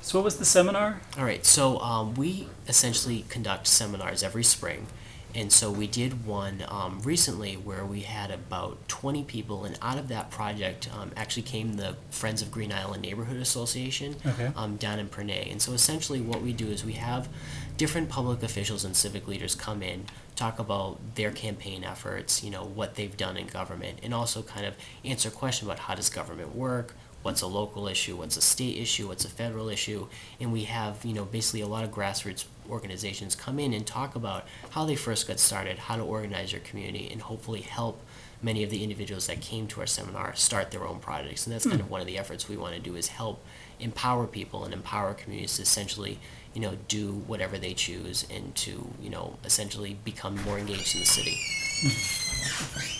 So, 0.00 0.18
what 0.18 0.24
was 0.24 0.38
the 0.38 0.44
seminar? 0.44 1.00
All 1.16 1.24
right, 1.24 1.44
so 1.46 1.78
um, 1.80 2.14
we 2.14 2.48
essentially 2.66 3.24
conduct 3.28 3.66
seminars 3.66 4.22
every 4.22 4.44
spring. 4.44 4.86
And 5.34 5.50
so 5.50 5.70
we 5.70 5.86
did 5.86 6.26
one 6.26 6.62
um, 6.68 7.00
recently 7.02 7.54
where 7.54 7.86
we 7.86 8.00
had 8.00 8.30
about 8.30 8.86
20 8.88 9.24
people, 9.24 9.64
and 9.64 9.78
out 9.80 9.96
of 9.96 10.08
that 10.08 10.30
project 10.30 10.90
um, 10.94 11.10
actually 11.16 11.44
came 11.44 11.76
the 11.76 11.96
Friends 12.10 12.42
of 12.42 12.50
Green 12.50 12.70
Island 12.70 13.00
Neighborhood 13.00 13.38
Association 13.38 14.16
Okay. 14.26 14.50
um, 14.54 14.76
down 14.76 14.98
in 14.98 15.08
Pernay. 15.08 15.50
And 15.50 15.62
so 15.62 15.72
essentially, 15.72 16.20
what 16.20 16.42
we 16.42 16.52
do 16.52 16.66
is 16.66 16.84
we 16.84 16.92
have 16.94 17.30
different 17.76 18.08
public 18.08 18.42
officials 18.42 18.84
and 18.84 18.96
civic 18.96 19.26
leaders 19.26 19.54
come 19.54 19.82
in, 19.82 20.04
talk 20.36 20.58
about 20.58 20.98
their 21.14 21.30
campaign 21.30 21.84
efforts, 21.84 22.42
you 22.42 22.50
know, 22.50 22.64
what 22.64 22.94
they've 22.94 23.16
done 23.16 23.36
in 23.36 23.46
government, 23.46 23.98
and 24.02 24.14
also 24.14 24.42
kind 24.42 24.66
of 24.66 24.74
answer 25.04 25.30
questions 25.30 25.68
about 25.68 25.80
how 25.80 25.94
does 25.94 26.08
government 26.08 26.54
work, 26.54 26.94
what's 27.22 27.42
a 27.42 27.46
local 27.46 27.88
issue, 27.88 28.16
what's 28.16 28.36
a 28.36 28.40
state 28.40 28.76
issue, 28.76 29.08
what's 29.08 29.24
a 29.24 29.28
federal 29.28 29.68
issue, 29.68 30.06
and 30.40 30.52
we 30.52 30.64
have 30.64 31.04
you 31.04 31.12
know 31.12 31.24
basically 31.24 31.60
a 31.60 31.66
lot 31.66 31.84
of 31.84 31.90
grassroots 31.90 32.44
organizations 32.68 33.34
come 33.34 33.58
in 33.58 33.72
and 33.72 33.86
talk 33.86 34.14
about 34.14 34.46
how 34.70 34.84
they 34.84 34.96
first 34.96 35.26
got 35.26 35.38
started, 35.38 35.78
how 35.78 35.96
to 35.96 36.02
organize 36.02 36.52
your 36.52 36.60
community, 36.62 37.08
and 37.10 37.22
hopefully 37.22 37.60
help 37.60 38.00
many 38.42 38.64
of 38.64 38.70
the 38.70 38.82
individuals 38.82 39.28
that 39.28 39.40
came 39.40 39.68
to 39.68 39.80
our 39.80 39.86
seminar 39.86 40.34
start 40.34 40.70
their 40.70 40.84
own 40.84 40.98
projects. 40.98 41.46
And 41.46 41.54
that's 41.54 41.64
kind 41.64 41.76
hmm. 41.76 41.82
of 41.82 41.90
one 41.90 42.00
of 42.00 42.06
the 42.06 42.18
efforts 42.18 42.48
we 42.48 42.56
want 42.56 42.74
to 42.74 42.80
do 42.80 42.96
is 42.96 43.08
help 43.08 43.44
empower 43.82 44.26
people 44.26 44.64
and 44.64 44.72
empower 44.72 45.14
communities 45.14 45.56
to 45.56 45.62
essentially 45.62 46.18
you 46.54 46.60
know 46.60 46.76
do 46.88 47.12
whatever 47.26 47.58
they 47.58 47.74
choose 47.74 48.26
and 48.30 48.54
to 48.54 48.92
you 49.00 49.10
know 49.10 49.38
essentially 49.44 49.96
become 50.04 50.36
more 50.44 50.58
engaged 50.58 50.94
in 50.94 51.00
the 51.00 51.06
city. 51.06 51.38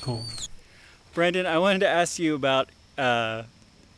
Cool. 0.00 0.24
Brendan, 1.12 1.44
I 1.44 1.58
wanted 1.58 1.80
to 1.80 1.88
ask 1.88 2.18
you 2.18 2.34
about 2.34 2.70
uh, 2.96 3.42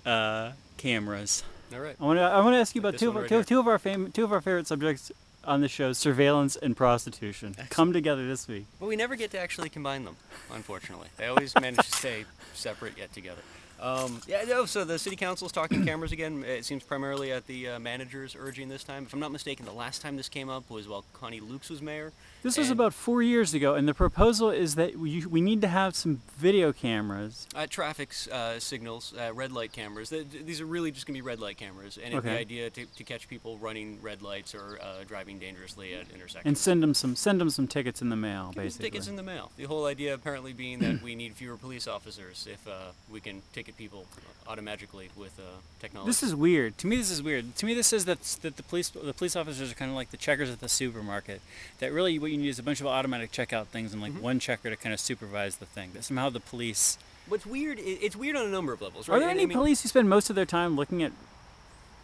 uh, 0.04 0.52
cameras. 0.76 1.44
All 1.72 1.80
right. 1.80 1.96
I 2.00 2.04
want 2.04 2.18
to 2.18 2.22
I 2.22 2.40
want 2.40 2.54
to 2.54 2.58
ask 2.58 2.74
you 2.74 2.80
about 2.80 2.98
two 2.98 3.10
of, 3.10 3.14
right 3.14 3.28
two, 3.28 3.44
two 3.44 3.60
of 3.60 3.68
our 3.68 3.78
fam- 3.78 4.10
two 4.10 4.24
of 4.24 4.32
our 4.32 4.40
favorite 4.40 4.66
subjects 4.66 5.12
on 5.44 5.60
the 5.60 5.68
show: 5.68 5.92
surveillance 5.92 6.56
and 6.56 6.76
prostitution. 6.76 7.54
Come 7.70 7.92
together 7.92 8.26
this 8.26 8.48
week. 8.48 8.66
But 8.80 8.86
we 8.86 8.96
never 8.96 9.14
get 9.14 9.30
to 9.30 9.38
actually 9.38 9.68
combine 9.68 10.04
them, 10.04 10.16
unfortunately. 10.52 11.08
They 11.16 11.26
always 11.26 11.54
manage 11.54 11.86
to 11.86 11.96
stay 11.96 12.24
separate 12.52 12.98
yet 12.98 13.12
together. 13.12 13.42
Um, 13.82 14.20
yeah, 14.28 14.44
no, 14.44 14.64
so 14.64 14.84
the 14.84 14.98
city 14.98 15.16
council's 15.16 15.50
talking 15.50 15.84
cameras 15.84 16.12
again. 16.12 16.44
It 16.44 16.64
seems 16.64 16.84
primarily 16.84 17.32
at 17.32 17.46
the 17.48 17.68
uh, 17.70 17.78
manager's 17.80 18.36
urging 18.38 18.68
this 18.68 18.84
time. 18.84 19.04
If 19.06 19.12
I'm 19.12 19.18
not 19.20 19.32
mistaken, 19.32 19.66
the 19.66 19.72
last 19.72 20.00
time 20.02 20.16
this 20.16 20.28
came 20.28 20.48
up 20.48 20.70
was 20.70 20.86
while 20.86 21.04
Connie 21.12 21.40
Lukes 21.40 21.68
was 21.68 21.82
mayor. 21.82 22.12
This 22.44 22.56
was 22.58 22.70
about 22.70 22.92
four 22.92 23.22
years 23.22 23.54
ago, 23.54 23.74
and 23.74 23.86
the 23.88 23.94
proposal 23.94 24.50
is 24.50 24.74
that 24.74 24.96
we, 24.96 25.24
we 25.26 25.40
need 25.40 25.60
to 25.62 25.68
have 25.68 25.94
some 25.94 26.22
video 26.36 26.72
cameras. 26.72 27.46
Uh, 27.54 27.66
traffic 27.68 28.12
uh, 28.32 28.58
signals, 28.58 29.14
uh, 29.16 29.32
red 29.32 29.52
light 29.52 29.70
cameras. 29.72 30.08
Th- 30.10 30.28
th- 30.28 30.44
these 30.44 30.60
are 30.60 30.66
really 30.66 30.90
just 30.90 31.06
going 31.06 31.14
to 31.14 31.22
be 31.22 31.24
red 31.26 31.38
light 31.38 31.56
cameras. 31.56 31.98
And 32.02 32.14
it- 32.14 32.22
the 32.22 32.30
idea 32.30 32.70
to, 32.70 32.84
to 32.86 33.04
catch 33.04 33.28
people 33.28 33.58
running 33.58 33.98
red 34.02 34.22
lights 34.22 34.54
or 34.56 34.78
uh, 34.82 35.04
driving 35.06 35.38
dangerously 35.38 35.94
at 35.94 36.10
intersections. 36.12 36.42
And 36.44 36.58
send 36.58 36.82
them 36.82 36.94
some 36.94 37.14
send 37.14 37.40
them 37.40 37.50
some 37.50 37.68
tickets 37.68 38.02
in 38.02 38.08
the 38.10 38.16
mail, 38.16 38.46
Give 38.54 38.64
basically. 38.64 38.90
tickets 38.90 39.06
in 39.08 39.14
the 39.16 39.22
mail. 39.22 39.50
The 39.56 39.64
whole 39.64 39.86
idea 39.86 40.12
apparently 40.14 40.52
being 40.52 40.80
that 40.80 41.00
we 41.02 41.14
need 41.14 41.34
fewer 41.34 41.56
police 41.56 41.86
officers 41.86 42.48
if 42.50 42.66
uh, 42.66 42.90
we 43.10 43.20
can 43.20 43.42
ticket 43.72 43.78
people 43.90 44.06
automatically 44.48 45.08
with 45.16 45.38
uh, 45.38 45.42
technology. 45.80 46.08
This 46.10 46.22
is 46.22 46.34
weird. 46.34 46.76
To 46.78 46.86
me, 46.86 46.96
this 46.96 47.10
is 47.10 47.22
weird. 47.22 47.54
To 47.56 47.66
me, 47.66 47.74
this 47.74 47.92
is 47.92 48.04
that 48.06 48.20
that 48.42 48.56
the 48.56 48.62
police 48.62 48.90
the 48.90 49.12
police 49.14 49.36
officers 49.36 49.70
are 49.70 49.74
kind 49.74 49.90
of 49.90 49.94
like 49.96 50.10
the 50.10 50.16
checkers 50.16 50.50
at 50.50 50.60
the 50.60 50.68
supermarket. 50.68 51.40
That 51.78 51.92
really 51.92 52.18
what 52.18 52.30
you 52.30 52.38
need 52.38 52.48
is 52.48 52.58
a 52.58 52.62
bunch 52.62 52.80
of 52.80 52.86
automatic 52.86 53.32
checkout 53.32 53.66
things 53.66 53.92
and 53.92 54.02
like 54.02 54.12
Mm-hmm. 54.12 54.22
one 54.22 54.38
checker 54.40 54.68
to 54.70 54.76
kind 54.76 54.92
of 54.92 55.00
supervise 55.00 55.56
the 55.56 55.66
thing. 55.66 55.90
That 55.94 56.04
somehow 56.04 56.28
the 56.30 56.40
police. 56.40 56.98
What's 57.28 57.46
weird? 57.46 57.78
It's 57.80 58.16
weird 58.16 58.36
on 58.36 58.46
a 58.46 58.50
number 58.50 58.72
of 58.72 58.82
levels, 58.82 59.08
right? 59.08 59.16
Are 59.16 59.20
there 59.20 59.28
And 59.30 59.38
any 59.38 59.44
I 59.44 59.46
mean, 59.46 59.56
police 59.56 59.82
who 59.82 59.88
spend 59.88 60.08
most 60.10 60.28
of 60.28 60.36
their 60.36 60.44
time 60.44 60.74
looking 60.76 61.02
at 61.04 61.12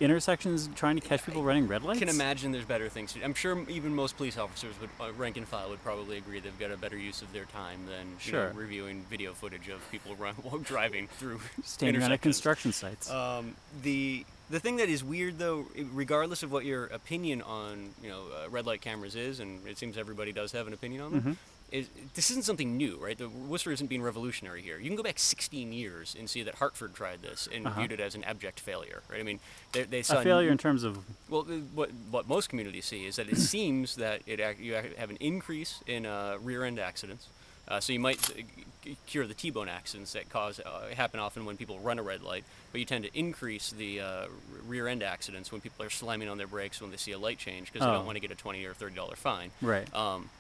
intersections 0.00 0.68
trying 0.74 0.96
to 0.96 1.02
catch 1.06 1.24
people 1.24 1.42
running 1.42 1.66
red 1.68 1.82
lights? 1.82 1.98
I 1.98 2.04
can 2.06 2.08
imagine 2.08 2.52
there's 2.52 2.64
better 2.64 2.88
things 2.88 3.12
to 3.12 3.18
do. 3.18 3.24
I'm 3.24 3.34
sure 3.34 3.58
even 3.68 3.94
most 3.94 4.16
police 4.16 4.38
officers 4.38 4.74
would, 4.80 4.90
uh, 5.00 5.12
rank 5.14 5.37
and 5.37 5.46
file, 5.46 5.68
would 5.70 5.82
probably 5.82 6.16
agree 6.18 6.40
they've 6.40 6.58
got 6.58 6.70
a 6.70 6.76
better 6.76 6.96
use 6.96 7.22
of 7.22 7.32
their 7.32 7.44
time 7.46 7.80
than 7.87 8.06
you 8.24 8.32
know, 8.32 8.38
Sure. 8.48 8.52
reviewing 8.54 9.04
video 9.11 9.32
footage 9.32 9.68
of 9.68 9.80
people 9.90 10.14
run, 10.18 10.34
while 10.37 10.58
driving 10.58 11.08
through 11.08 11.40
Standing 11.64 12.02
on 12.02 12.16
construction 12.18 12.72
sites. 12.72 13.11
Um, 13.11 13.54
the 13.82 14.24
the 14.50 14.58
thing 14.61 14.76
that 14.76 14.88
is 14.88 15.04
weird 15.04 15.38
though, 15.38 15.66
regardless 15.92 16.42
of 16.42 16.50
what 16.50 16.64
your 16.64 16.87
opinion 16.87 17.42
on 17.42 17.90
you 18.02 18.08
know 18.08 18.22
uh, 18.44 18.48
red 18.48 18.64
light 18.66 18.80
cameras 18.80 19.14
is, 19.14 19.40
and 19.40 19.66
it 19.66 19.76
seems 19.78 19.98
everybody 19.98 20.32
does 20.32 20.52
have 20.52 20.66
an 20.66 20.72
opinion 20.72 21.02
on 21.02 21.11
them, 21.11 21.20
Mm-hmm. 21.20 21.32
Is 21.70 21.88
this 22.14 22.31
isn't 22.31 22.44
something 22.44 22.76
new, 22.76 22.96
right? 22.96 23.16
The 23.18 23.28
Worcester 23.28 23.70
isn't 23.72 23.88
being 23.88 24.02
revolutionary 24.02 24.62
here. 24.62 24.78
You 24.78 24.87
can 24.88 24.96
go 24.96 25.02
back 25.02 25.18
16 25.18 25.72
years 25.72 26.16
and 26.18 26.28
see 26.28 26.42
that 26.42 26.57
Hartford 26.57 26.94
tried 26.94 27.20
this 27.22 27.48
and 27.52 27.66
Uh-huh. 27.66 27.78
viewed 27.81 27.92
it 27.92 28.00
as 28.00 28.14
an 28.14 28.24
abject 28.24 28.59
failure, 28.61 29.02
right? 29.11 29.20
I 29.20 29.22
mean, 29.22 29.38
they, 29.72 29.83
they 29.85 30.02
saw 30.02 30.20
a 30.20 30.22
failure 30.22 30.50
in 30.50 30.59
terms 30.59 30.83
of 30.85 30.98
well, 31.28 31.42
uh, 31.42 31.54
what 31.74 31.90
what 32.11 32.26
most 32.28 32.48
communities 32.48 32.87
see 32.87 33.04
is 33.07 33.16
that 33.16 33.28
it 33.28 33.37
seems 33.54 33.96
that 33.96 34.22
it 34.26 34.40
ac- 34.40 34.62
you 34.62 34.74
have 34.74 35.11
an 35.11 35.18
increase 35.20 35.83
in 35.87 36.07
uh, 36.07 36.38
rear 36.42 36.64
end 36.64 36.78
accidents. 36.78 37.28
Uh, 37.66 37.78
so 37.81 37.92
you 37.92 38.00
might 38.00 38.31
uh, 38.31 38.92
cure 39.07 39.26
the 39.26 39.35
T-bone 39.35 39.68
accidents 39.68 40.14
that 40.14 40.31
cause 40.31 40.59
uh, 40.64 40.88
happen 40.94 41.20
often 41.20 41.44
when 41.44 41.59
people 41.59 41.78
run 41.81 41.98
a 41.98 42.02
red 42.02 42.22
light, 42.22 42.44
but 42.72 42.78
you 42.78 42.87
tend 42.87 43.04
to 43.04 43.11
increase 43.18 43.70
the 43.72 44.00
uh, 44.00 44.26
rear 44.66 44.88
end 44.88 45.02
accidents 45.02 45.52
when 45.52 45.61
people 45.61 45.85
are 45.85 45.90
slamming 45.90 46.31
on 46.31 46.38
their 46.38 46.46
brakes 46.46 46.81
when 46.81 46.90
they 46.90 46.96
see 46.96 47.12
a 47.12 47.18
light 47.18 47.37
change 47.37 47.70
because 47.70 47.85
they 47.85 47.90
Oh. 47.90 47.96
don't 47.96 48.07
want 48.07 48.16
to 48.16 48.20
get 48.20 48.31
a 48.31 48.35
twenty 48.35 48.64
or 48.64 48.72
thirty 48.72 48.94
dollar 48.96 49.16
fine. 49.16 49.50
right. 49.61 49.92
Um, 49.94 50.31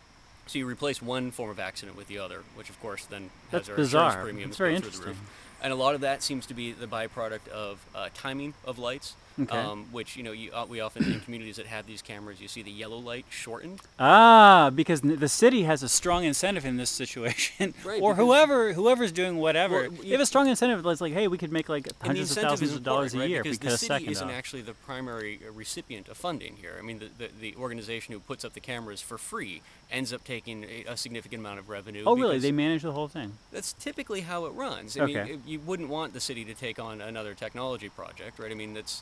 so 0.48 0.58
you 0.58 0.66
replace 0.66 1.00
one 1.02 1.30
form 1.30 1.50
of 1.50 1.60
accident 1.60 1.96
with 1.96 2.08
the 2.08 2.18
other, 2.18 2.42
which 2.54 2.70
of 2.70 2.80
course 2.80 3.04
then 3.04 3.30
That's 3.50 3.68
has 3.68 3.70
our 3.70 3.76
bizarre. 3.76 4.08
insurance 4.10 4.24
premiums 4.24 4.48
That's 4.50 4.58
very 4.58 4.74
go 4.74 4.80
through 4.80 5.00
the 5.00 5.06
roof. 5.08 5.20
And 5.62 5.72
a 5.72 5.76
lot 5.76 5.94
of 5.94 6.00
that 6.02 6.22
seems 6.22 6.46
to 6.46 6.54
be 6.54 6.72
the 6.72 6.86
byproduct 6.86 7.48
of 7.48 7.84
uh, 7.94 8.08
timing 8.14 8.54
of 8.64 8.78
lights. 8.78 9.14
Okay. 9.40 9.56
Um, 9.56 9.86
which 9.92 10.16
you 10.16 10.24
know, 10.24 10.32
you, 10.32 10.50
uh, 10.50 10.66
we 10.68 10.80
often 10.80 11.04
in 11.04 11.20
communities 11.20 11.56
that 11.58 11.66
have 11.66 11.86
these 11.86 12.02
cameras, 12.02 12.40
you 12.40 12.48
see 12.48 12.60
the 12.62 12.72
yellow 12.72 12.96
light 12.98 13.24
shortened. 13.30 13.80
Ah, 14.00 14.68
because 14.74 15.00
the 15.00 15.28
city 15.28 15.62
has 15.62 15.84
a 15.84 15.88
strong 15.88 16.24
incentive 16.24 16.64
in 16.64 16.76
this 16.76 16.90
situation, 16.90 17.72
Right, 17.84 18.02
or 18.02 18.14
because- 18.14 18.26
whoever 18.26 18.72
whoever's 18.72 19.12
doing 19.12 19.36
whatever. 19.36 19.82
Well, 19.82 19.90
they 19.92 20.06
you- 20.06 20.12
have 20.14 20.20
a 20.20 20.26
strong 20.26 20.48
incentive. 20.48 20.84
It's 20.84 21.00
like, 21.00 21.12
hey, 21.12 21.28
we 21.28 21.38
could 21.38 21.52
make 21.52 21.68
like 21.68 21.86
hundreds 22.02 22.36
of 22.36 22.42
thousands 22.42 22.74
of 22.74 22.82
dollars 22.82 23.14
a 23.14 23.28
year 23.28 23.42
right? 23.42 23.44
we 23.44 23.50
because 23.52 23.58
cut 23.58 23.70
the 23.70 23.78
city 24.00 24.08
isn't 24.10 24.26
off. 24.28 24.34
actually 24.34 24.62
the 24.62 24.74
primary 24.74 25.38
recipient 25.54 26.08
of 26.08 26.16
funding 26.16 26.56
here. 26.56 26.74
I 26.76 26.82
mean, 26.82 26.98
the, 26.98 27.08
the, 27.26 27.30
the 27.40 27.54
organization 27.60 28.14
who 28.14 28.18
puts 28.18 28.44
up 28.44 28.54
the 28.54 28.60
cameras 28.60 29.00
for 29.00 29.18
free 29.18 29.62
ends 29.88 30.12
up 30.12 30.24
taking 30.24 30.64
a, 30.64 30.84
a 30.88 30.96
significant 30.96 31.38
amount 31.40 31.60
of 31.60 31.68
revenue. 31.68 32.02
oh, 32.08 32.16
really? 32.16 32.40
They 32.40 32.50
manage 32.50 32.82
the 32.82 32.92
whole 32.92 33.06
thing. 33.08 33.34
That's 33.52 33.72
typically 33.72 34.22
how 34.22 34.46
it 34.46 34.50
runs. 34.54 34.96
I 34.98 35.02
Okay. 35.02 35.32
it- 35.34 35.40
you 35.48 35.60
wouldn't 35.60 35.88
want 35.88 36.12
the 36.12 36.20
city 36.20 36.44
to 36.44 36.54
take 36.54 36.78
on 36.78 37.00
another 37.00 37.34
technology 37.34 37.88
project, 37.88 38.38
right? 38.38 38.50
I 38.50 38.54
mean, 38.54 38.74
that's 38.74 39.00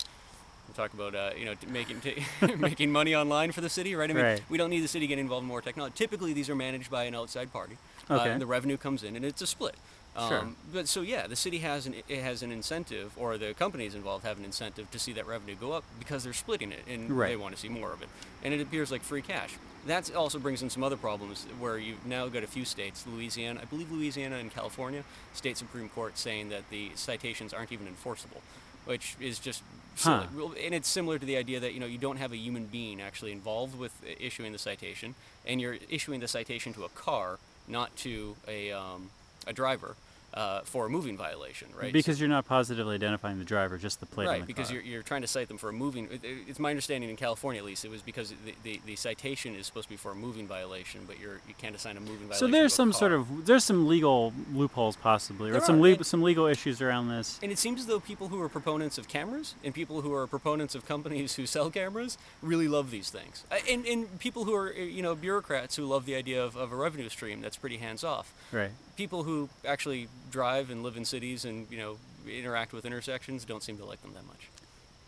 we 0.68 0.74
talk 0.74 0.92
about 0.94 1.14
uh, 1.14 1.30
you 1.36 1.44
know 1.44 1.54
t- 1.54 1.66
making 1.66 2.00
t- 2.00 2.24
making 2.56 2.90
money 2.92 3.14
online 3.14 3.52
for 3.52 3.60
the 3.60 3.68
city, 3.68 3.94
right? 3.94 4.10
I 4.10 4.12
mean, 4.14 4.24
Right. 4.24 4.42
we 4.48 4.56
don't 4.58 4.70
need 4.70 4.80
the 4.80 4.88
city 4.88 5.06
getting 5.06 5.24
involved 5.24 5.42
in 5.44 5.48
more 5.48 5.60
technology. 5.60 5.94
Typically, 5.96 6.32
these 6.32 6.48
are 6.48 6.54
managed 6.56 6.90
by 6.90 7.04
an 7.04 7.14
outside 7.14 7.52
party, 7.52 7.76
uh, 8.08 8.14
and 8.20 8.40
the 8.40 8.46
revenue 8.46 8.76
comes 8.76 9.02
in, 9.02 9.16
and 9.16 9.24
it's 9.24 9.42
a 9.42 9.46
split. 9.46 9.74
Sure. 10.16 10.38
Um, 10.38 10.56
but 10.72 10.88
so 10.88 11.02
yeah, 11.02 11.26
the 11.26 11.36
city 11.36 11.58
has 11.58 11.86
an 11.86 11.94
it 12.08 12.22
has 12.22 12.42
an 12.42 12.50
incentive, 12.50 13.12
or 13.18 13.36
the 13.36 13.52
companies 13.52 13.94
involved 13.94 14.24
have 14.24 14.38
an 14.38 14.44
incentive 14.44 14.90
to 14.90 14.98
see 14.98 15.12
that 15.12 15.26
revenue 15.26 15.54
go 15.60 15.72
up 15.72 15.84
because 15.98 16.24
they're 16.24 16.32
splitting 16.32 16.72
it, 16.72 16.82
and 16.88 17.10
they 17.20 17.36
want 17.36 17.54
to 17.54 17.60
see 17.60 17.68
more 17.68 17.92
of 17.92 18.00
it, 18.00 18.08
and 18.42 18.54
it 18.54 18.60
appears 18.60 18.90
like 18.90 19.02
free 19.02 19.20
cash. 19.20 19.54
That 19.86 20.14
also 20.14 20.38
brings 20.38 20.62
in 20.62 20.70
some 20.70 20.82
other 20.82 20.96
problems 20.96 21.46
where 21.60 21.78
you've 21.78 22.04
now 22.06 22.26
got 22.28 22.42
a 22.42 22.46
few 22.46 22.64
states, 22.64 23.06
Louisiana, 23.06 23.60
I 23.62 23.66
believe 23.66 23.92
Louisiana 23.92 24.36
and 24.36 24.52
California, 24.52 25.04
state 25.34 25.56
supreme 25.56 25.88
court 25.90 26.18
saying 26.18 26.48
that 26.48 26.70
the 26.70 26.90
citations 26.94 27.52
aren't 27.52 27.70
even 27.70 27.86
enforceable, 27.86 28.40
which 28.86 29.16
is 29.20 29.38
just. 29.38 29.62
Huh. 29.98 30.24
And 30.62 30.74
it's 30.74 30.88
similar 30.88 31.18
to 31.18 31.24
the 31.24 31.36
idea 31.36 31.60
that 31.60 31.72
you 31.74 31.80
know 31.80 31.86
you 31.86 31.98
don't 31.98 32.18
have 32.18 32.32
a 32.32 32.36
human 32.36 32.66
being 32.66 33.00
actually 33.00 33.32
involved 33.32 33.78
with 33.78 33.92
issuing 34.18 34.52
the 34.52 34.58
citation, 34.58 35.14
and 35.46 35.60
you're 35.60 35.76
issuing 35.90 36.20
the 36.20 36.28
citation 36.28 36.72
to 36.74 36.84
a 36.84 36.88
car, 36.90 37.38
not 37.68 37.94
to 37.96 38.36
a 38.48 38.72
um, 38.72 39.10
a 39.46 39.52
driver. 39.52 39.94
Uh, 40.34 40.60
for 40.64 40.84
a 40.84 40.90
moving 40.90 41.16
violation, 41.16 41.66
right? 41.74 41.86
So- 41.86 41.92
Because 41.92 42.20
you're 42.20 42.28
not 42.28 42.44
positively 42.46 42.94
identifying 42.96 43.38
the 43.38 43.44
driver, 43.44 43.78
just 43.78 44.00
the 44.00 44.06
plate 44.06 44.26
right 44.26 44.40
the 44.40 44.46
because 44.46 44.66
car. 44.68 44.74
you're, 44.74 44.84
you're 44.84 45.02
trying 45.02 45.22
to 45.22 45.26
cite 45.26 45.48
them 45.48 45.56
for 45.56 45.70
a 45.70 45.72
moving 45.72 46.08
it- 46.12 46.22
it- 46.22 46.38
it's 46.46 46.58
my 46.58 46.68
understanding 46.68 47.08
in 47.08 47.16
california 47.16 47.58
at 47.58 47.64
least 47.64 47.86
it 47.86 47.90
was 47.90 48.02
because 48.02 48.34
the, 48.44 48.54
the, 48.62 48.80
the 48.84 48.96
citation 48.96 49.54
is 49.54 49.64
supposed 49.66 49.86
to 49.88 49.90
be 49.94 49.96
for 49.96 50.10
a 50.12 50.14
moving 50.14 50.46
violation 50.46 51.00
but 51.06 51.18
you're 51.18 51.40
you 51.48 51.54
can't 51.56 51.74
assign 51.74 51.96
a 51.96 52.00
moving 52.00 52.26
violation 52.28 52.38
So 52.48 52.48
there's 52.48 52.74
some 52.74 52.92
sort 52.92 53.12
of 53.12 53.46
there's 53.46 53.64
some 53.64 53.86
legal 53.88 54.34
loopholes 54.52 54.96
possibly, 54.96 55.48
or 55.48 55.52
There 55.52 55.60
some 55.62 55.80
le- 55.80 56.04
some 56.04 56.22
legal 56.22 56.46
issues 56.46 56.82
around 56.82 57.08
this. 57.08 57.38
and 57.42 57.50
it 57.50 57.58
seems 57.58 57.80
as 57.80 57.86
though 57.86 58.00
people 58.00 58.28
who 58.28 58.38
are 58.42 58.50
proponents 58.50 58.98
of 58.98 59.08
cameras 59.08 59.54
and 59.64 59.72
people 59.72 60.02
who 60.02 60.12
are 60.12 60.26
proponents 60.26 60.74
of 60.74 60.84
companies 60.86 61.36
who 61.36 61.46
sell 61.46 61.70
cameras 61.70 62.18
really 62.42 62.68
love 62.68 62.90
these 62.90 63.08
things. 63.08 63.44
Uh, 63.50 63.56
And, 63.70 63.86
and 63.86 64.18
people 64.18 64.44
who 64.44 64.54
are, 64.54 64.70
you 64.72 65.00
know, 65.02 65.14
bureaucrats 65.14 65.76
who 65.76 65.86
love 65.86 66.04
the 66.04 66.14
idea 66.14 66.44
of, 66.44 66.56
of 66.56 66.72
a 66.72 66.76
revenue 66.76 67.08
stream 67.08 67.40
that's 67.40 67.56
pretty 67.56 67.78
hands 67.78 68.04
off. 68.04 68.34
Right. 68.52 68.72
People 68.96 69.22
who 69.24 69.48
actually 69.64 70.08
drive 70.30 70.70
and 70.70 70.82
live 70.82 70.96
in 70.96 71.04
cities 71.04 71.44
and, 71.44 71.66
you 71.70 71.78
know, 71.78 71.96
interact 72.28 72.72
with 72.72 72.84
intersections 72.84 73.44
don't 73.44 73.62
seem 73.62 73.78
to 73.78 73.84
like 73.84 74.02
them 74.02 74.12
that 74.14 74.26
much. 74.26 74.48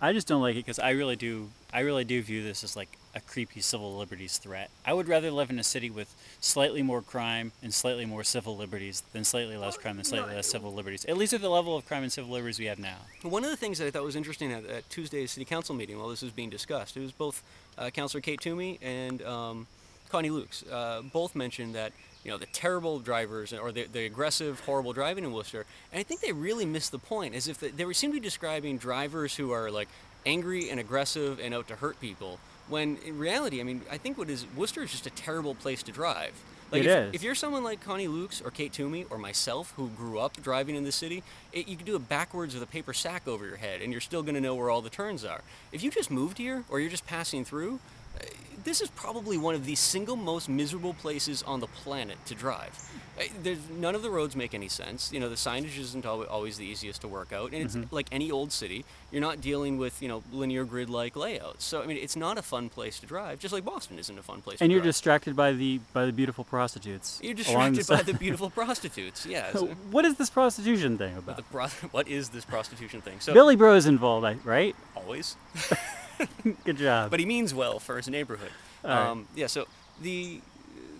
I 0.00 0.12
just 0.12 0.28
don't 0.28 0.40
like 0.40 0.54
it 0.54 0.64
because 0.64 0.78
I 0.78 0.90
really 0.90 1.16
do. 1.16 1.48
I 1.72 1.80
really 1.80 2.04
do 2.04 2.22
view 2.22 2.42
this 2.42 2.62
as 2.62 2.76
like 2.76 2.88
a 3.16 3.20
creepy 3.20 3.60
civil 3.60 3.96
liberties 3.98 4.38
threat. 4.38 4.70
I 4.86 4.92
would 4.92 5.08
rather 5.08 5.32
live 5.32 5.50
in 5.50 5.58
a 5.58 5.64
city 5.64 5.90
with 5.90 6.14
slightly 6.40 6.82
more 6.82 7.02
crime 7.02 7.50
and 7.64 7.74
slightly 7.74 8.06
more 8.06 8.22
civil 8.22 8.56
liberties 8.56 9.02
than 9.12 9.24
slightly 9.24 9.56
less 9.56 9.76
crime 9.76 9.96
and 9.96 10.06
slightly 10.06 10.36
less 10.36 10.46
civil 10.46 10.72
liberties. 10.72 11.04
At 11.06 11.16
least 11.16 11.32
at 11.32 11.40
the 11.40 11.48
level 11.48 11.76
of 11.76 11.84
crime 11.84 12.04
and 12.04 12.12
civil 12.12 12.30
liberties 12.30 12.60
we 12.60 12.66
have 12.66 12.78
now. 12.78 12.98
One 13.22 13.42
of 13.42 13.50
the 13.50 13.56
things 13.56 13.78
that 13.78 13.86
I 13.86 13.90
thought 13.90 14.04
was 14.04 14.14
interesting 14.14 14.52
at, 14.52 14.64
at 14.66 14.88
Tuesday's 14.88 15.32
city 15.32 15.44
council 15.44 15.74
meeting 15.74 15.98
while 15.98 16.08
this 16.08 16.22
was 16.22 16.30
being 16.30 16.50
discussed, 16.50 16.96
it 16.96 17.00
was 17.00 17.12
both 17.12 17.42
uh, 17.76 17.90
Councillor 17.90 18.20
Kate 18.20 18.40
Toomey 18.40 18.78
and 18.80 19.20
um, 19.22 19.66
Connie 20.10 20.30
Lukes. 20.30 20.62
Uh, 20.70 21.02
both 21.02 21.34
mentioned 21.34 21.74
that 21.74 21.92
you 22.24 22.30
know 22.30 22.38
the 22.38 22.46
terrible 22.46 22.98
drivers 22.98 23.52
or 23.52 23.72
the, 23.72 23.84
the 23.84 24.06
aggressive, 24.06 24.60
horrible 24.60 24.92
driving 24.92 25.24
in 25.24 25.32
Worcester, 25.32 25.66
and 25.92 26.00
I 26.00 26.02
think 26.02 26.20
they 26.20 26.32
really 26.32 26.66
missed 26.66 26.92
the 26.92 26.98
point. 26.98 27.34
As 27.34 27.48
if 27.48 27.58
the, 27.58 27.68
they 27.68 27.84
were 27.84 27.94
seem 27.94 28.10
to 28.10 28.14
be 28.14 28.20
describing 28.20 28.78
drivers 28.78 29.36
who 29.36 29.52
are 29.52 29.70
like 29.70 29.88
angry 30.26 30.70
and 30.70 30.78
aggressive 30.80 31.38
and 31.40 31.54
out 31.54 31.68
to 31.68 31.76
hurt 31.76 32.00
people. 32.00 32.38
When 32.68 32.98
in 33.06 33.18
reality, 33.18 33.60
I 33.60 33.64
mean, 33.64 33.82
I 33.90 33.96
think 33.96 34.18
what 34.18 34.28
is 34.28 34.46
Worcester 34.56 34.82
is 34.82 34.90
just 34.90 35.06
a 35.06 35.10
terrible 35.10 35.54
place 35.54 35.82
to 35.84 35.92
drive. 35.92 36.32
Like 36.70 36.82
It 36.82 36.86
if, 36.86 37.08
is. 37.08 37.14
if 37.14 37.22
you're 37.22 37.34
someone 37.34 37.64
like 37.64 37.80
Connie 37.80 38.08
Lukes 38.08 38.44
or 38.44 38.50
Kate 38.50 38.72
Toomey 38.74 39.06
or 39.08 39.16
myself 39.16 39.72
who 39.76 39.88
grew 39.88 40.18
up 40.18 40.36
driving 40.42 40.76
in 40.76 40.84
the 40.84 40.92
city, 40.92 41.22
it, 41.52 41.66
you 41.66 41.76
can 41.76 41.86
do 41.86 41.96
it 41.96 42.08
backwards 42.10 42.52
with 42.52 42.62
a 42.62 42.66
paper 42.66 42.92
sack 42.92 43.26
over 43.26 43.46
your 43.46 43.56
head 43.56 43.80
and 43.80 43.90
you're 43.90 44.02
still 44.02 44.22
going 44.22 44.34
to 44.34 44.40
know 44.40 44.54
where 44.54 44.68
all 44.68 44.82
the 44.82 44.90
turns 44.90 45.24
are. 45.24 45.40
If 45.72 45.82
you 45.82 45.90
just 45.90 46.10
moved 46.10 46.36
here 46.36 46.64
or 46.68 46.78
you're 46.78 46.90
just 46.90 47.06
passing 47.06 47.42
through, 47.44 47.80
this 48.64 48.80
is 48.80 48.90
probably 48.90 49.36
one 49.38 49.54
of 49.54 49.64
the 49.66 49.74
single 49.74 50.16
most 50.16 50.48
miserable 50.48 50.94
places 50.94 51.42
on 51.42 51.60
the 51.60 51.66
planet 51.68 52.16
to 52.26 52.34
drive. 52.34 52.78
There's, 53.42 53.58
none 53.70 53.96
of 53.96 54.02
the 54.02 54.10
roads 54.10 54.36
make 54.36 54.54
any 54.54 54.68
sense. 54.68 55.12
You 55.12 55.18
know, 55.18 55.28
the 55.28 55.34
signage 55.34 55.76
isn't 55.76 56.06
always 56.06 56.56
the 56.56 56.64
easiest 56.64 57.00
to 57.00 57.08
work 57.08 57.32
out, 57.32 57.52
and 57.52 57.60
it's 57.64 57.74
Mm-hmm. 57.74 57.92
like 57.94 58.06
any 58.12 58.30
old 58.30 58.52
city. 58.52 58.84
You're 59.10 59.20
not 59.20 59.40
dealing 59.40 59.76
with 59.76 60.00
you 60.00 60.06
know 60.08 60.22
linear 60.32 60.64
grid-like 60.64 61.16
layouts. 61.16 61.64
So 61.64 61.82
I 61.82 61.86
mean, 61.86 61.96
it's 61.96 62.14
not 62.14 62.38
a 62.38 62.42
fun 62.42 62.68
place 62.68 63.00
to 63.00 63.06
drive. 63.06 63.40
Just 63.40 63.52
like 63.52 63.64
Boston 63.64 63.98
isn't 63.98 64.16
a 64.18 64.22
fun 64.22 64.40
place. 64.40 64.60
And 64.60 64.68
to 64.70 64.72
you're 64.72 64.80
drive. 64.80 64.90
distracted 64.90 65.34
by 65.34 65.50
the 65.52 65.80
by 65.92 66.06
the 66.06 66.12
beautiful 66.12 66.44
prostitutes. 66.44 67.18
You're 67.22 67.34
distracted 67.34 67.86
by 67.88 68.02
the 68.02 68.14
beautiful 68.24 68.50
prostitutes. 68.50 69.26
Yeah. 69.26 69.50
so- 69.52 69.66
what 69.90 70.04
is 70.04 70.14
this 70.14 70.30
prostitution 70.30 70.96
thing 70.96 71.14
the 71.14 71.18
about? 71.18 71.50
pro- 71.50 71.66
what 71.90 72.06
is 72.06 72.28
this 72.28 72.44
prostitution 72.44 73.00
thing? 73.00 73.18
So 73.18 73.34
Billy 73.34 73.56
Breault 73.56 73.74
is 73.78 73.86
involved, 73.86 74.44
right? 74.46 74.76
always, 74.94 75.36
Good 76.64 76.76
job. 76.78 77.10
but 77.10 77.20
he 77.20 77.26
means 77.26 77.54
well 77.54 77.78
for 77.78 77.96
his 77.96 78.08
neighborhood. 78.08 78.50
All 78.84 78.90
right. 78.90 79.06
Um, 79.08 79.26
yeah. 79.34 79.46
So 79.46 79.66
the 80.00 80.40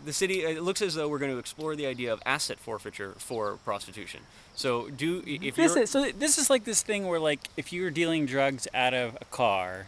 the 0.04 0.12
city 0.12 0.42
it 0.42 0.62
looks 0.62 0.81
as 0.83 0.94
though 0.94 1.09
we're 1.09 1.18
going 1.18 1.33
to 1.33 1.38
explore 1.38 1.76
the 1.76 1.87
idea 1.87 2.12
of 2.12 2.22
asset 2.24 2.59
forfeiture 2.59 3.14
for 3.18 3.57
prostitution. 3.64 4.20
So 4.54 4.88
do 4.88 5.22
if 5.26 5.54
this 5.57 5.74
you're 5.74 5.85
is 5.85 5.90
so. 5.90 6.11
This 6.11 6.38
is 6.38 6.50
like 6.50 6.64
this 6.64 6.83
thing 6.83 7.07
where 7.07 7.20
like 7.20 7.48
if 7.57 7.72
you're 7.72 7.90
dealing 7.90 8.26
drugs 8.26 8.66
out 8.74 8.94
of 8.94 9.16
a 9.20 9.24
car, 9.26 9.87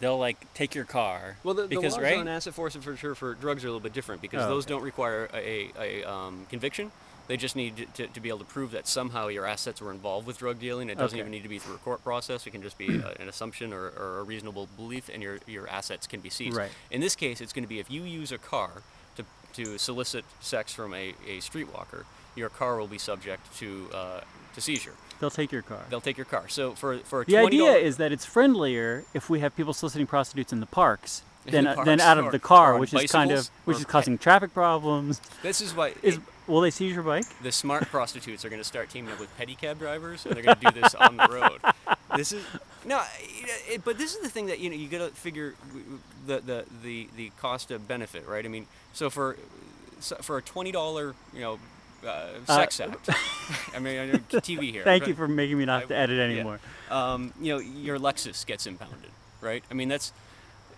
they'll 0.00 0.18
like 0.18 0.52
take 0.54 0.74
your 0.74 0.84
car. 0.84 1.36
Mm-hmm. 1.38 1.48
well, 1.48 1.54
the, 1.54 1.62
the 1.62 1.68
because 1.68 1.94
laws 1.94 2.02
right. 2.02 2.18
on 2.18 2.28
asset 2.28 2.54
forfeiture 2.54 3.14
for 3.14 3.34
drugs 3.34 3.64
are 3.64 3.68
a 3.68 3.70
little 3.70 3.80
bit 3.80 3.92
different 3.92 4.20
because 4.20 4.42
Oh, 4.42 4.48
those 4.48 4.64
okay. 4.64 4.74
don't 4.74 4.82
require 4.82 5.28
a, 5.32 5.70
a, 5.78 6.02
a 6.02 6.10
um, 6.10 6.46
conviction. 6.50 6.90
They 7.26 7.36
just 7.36 7.56
need 7.56 7.86
to, 7.94 8.06
to 8.06 8.20
be 8.20 8.28
able 8.28 8.40
to 8.40 8.44
prove 8.44 8.72
that 8.72 8.86
somehow 8.86 9.28
your 9.28 9.46
assets 9.46 9.80
were 9.80 9.90
involved 9.90 10.26
with 10.26 10.38
drug 10.38 10.58
dealing. 10.58 10.90
It 10.90 10.98
doesn't 10.98 11.16
Okay. 11.16 11.20
even 11.20 11.30
need 11.32 11.42
to 11.42 11.48
be 11.48 11.58
through 11.58 11.76
a 11.76 11.78
court 11.78 12.02
process. 12.04 12.46
It 12.46 12.50
can 12.50 12.62
just 12.62 12.76
be 12.76 12.98
a, 12.98 13.14
an 13.20 13.28
assumption 13.28 13.72
or, 13.72 13.86
or 13.88 14.18
a 14.18 14.22
reasonable 14.22 14.68
belief, 14.76 15.08
and 15.12 15.22
your, 15.22 15.38
your 15.46 15.68
assets 15.68 16.06
can 16.06 16.20
be 16.20 16.28
seized. 16.28 16.56
Right. 16.56 16.70
In 16.90 17.00
this 17.00 17.16
case, 17.16 17.40
it's 17.40 17.52
going 17.52 17.64
to 17.64 17.68
be 17.68 17.78
if 17.78 17.90
you 17.90 18.02
use 18.02 18.30
a 18.30 18.38
car 18.38 18.82
to, 19.16 19.24
to 19.54 19.78
solicit 19.78 20.24
sex 20.40 20.74
from 20.74 20.92
a, 20.92 21.10
a 21.26 21.38
streetwalker, 21.38 22.04
your 22.36 22.48
car 22.50 22.76
will 22.76 22.88
be 22.88 22.98
subject 22.98 23.54
to, 23.58 23.88
uh, 23.94 24.20
to 24.54 24.60
seizure. 24.60 24.94
They'll 25.20 25.30
take 25.30 25.52
your 25.52 25.62
car. 25.62 25.84
They'll 25.88 26.00
take 26.00 26.18
your 26.18 26.24
car. 26.26 26.48
So 26.48 26.72
for, 26.72 26.98
for 26.98 27.22
a 27.22 27.24
The 27.24 27.32
$20 27.34 27.46
idea 27.46 27.72
is 27.76 27.96
that 27.98 28.12
it's 28.12 28.26
friendlier 28.26 29.04
if 29.14 29.30
we 29.30 29.40
have 29.40 29.56
people 29.56 29.72
soliciting 29.72 30.06
prostitutes 30.06 30.52
in 30.52 30.60
the 30.60 30.66
parks 30.66 31.22
than, 31.46 31.66
uh, 31.66 31.84
than 31.84 32.00
out 32.00 32.18
of 32.18 32.30
the 32.32 32.38
car, 32.38 32.78
which 32.78 32.92
is 32.94 33.10
kind 33.10 33.30
of 33.32 33.48
which 33.64 33.78
is 33.78 33.84
causing 33.84 34.18
traffic 34.18 34.52
problems. 34.54 35.20
This 35.42 35.60
is 35.60 35.74
why 35.74 35.94
Is 36.02 36.16
it- 36.16 36.22
will 36.46 36.60
they 36.60 36.70
seize 36.70 36.94
your 36.94 37.02
bike? 37.02 37.24
the 37.42 37.52
smart 37.52 37.84
prostitutes 37.90 38.44
are 38.44 38.48
going 38.48 38.60
to 38.60 38.66
start 38.68 38.90
teaming 38.90 39.12
up 39.12 39.20
with 39.20 39.30
pedicab 39.38 39.78
drivers, 39.78 40.24
and 40.26 40.34
they're 40.34 40.42
going 40.42 40.56
to 40.58 40.70
do 40.72 40.80
this 40.80 40.94
on 40.94 41.16
the 41.16 41.28
road. 41.30 41.60
This 42.16 42.32
is 42.32 42.44
no, 42.84 43.02
it, 43.68 43.82
but 43.84 43.96
this 43.98 44.14
is 44.14 44.20
the 44.20 44.28
thing 44.28 44.46
that 44.46 44.58
you 44.60 44.70
know 44.70 44.76
you 44.76 44.88
got 44.88 44.98
to 45.08 45.14
figure 45.14 45.54
the, 46.26 46.40
the 46.40 46.64
the 46.82 47.08
the 47.16 47.30
cost 47.40 47.70
of 47.70 47.86
benefit, 47.88 48.26
right? 48.26 48.44
I 48.44 48.48
mean, 48.48 48.66
so 48.92 49.10
for 49.10 49.36
so 50.00 50.16
for 50.16 50.36
a 50.38 50.42
twenty 50.42 50.70
dollar 50.72 51.14
you 51.32 51.40
know 51.40 51.58
uh, 52.06 52.28
sex 52.46 52.78
act, 52.80 53.08
I 53.74 53.78
mean 53.78 53.98
I 53.98 54.06
know 54.06 54.18
TV 54.30 54.70
here. 54.70 54.84
Thank 54.84 55.06
you 55.06 55.14
for 55.14 55.26
making 55.26 55.58
me 55.58 55.64
not 55.64 55.80
have 55.80 55.88
to 55.88 55.96
I- 55.96 56.00
edit 56.00 56.18
yeah. 56.18 56.34
anymore. 56.36 56.60
um, 56.90 57.32
you 57.40 57.54
know, 57.54 57.58
your 57.58 57.98
Lexus 57.98 58.44
gets 58.46 58.66
impounded, 58.66 59.10
right? 59.40 59.64
I 59.70 59.74
mean, 59.74 59.88
that's 59.88 60.12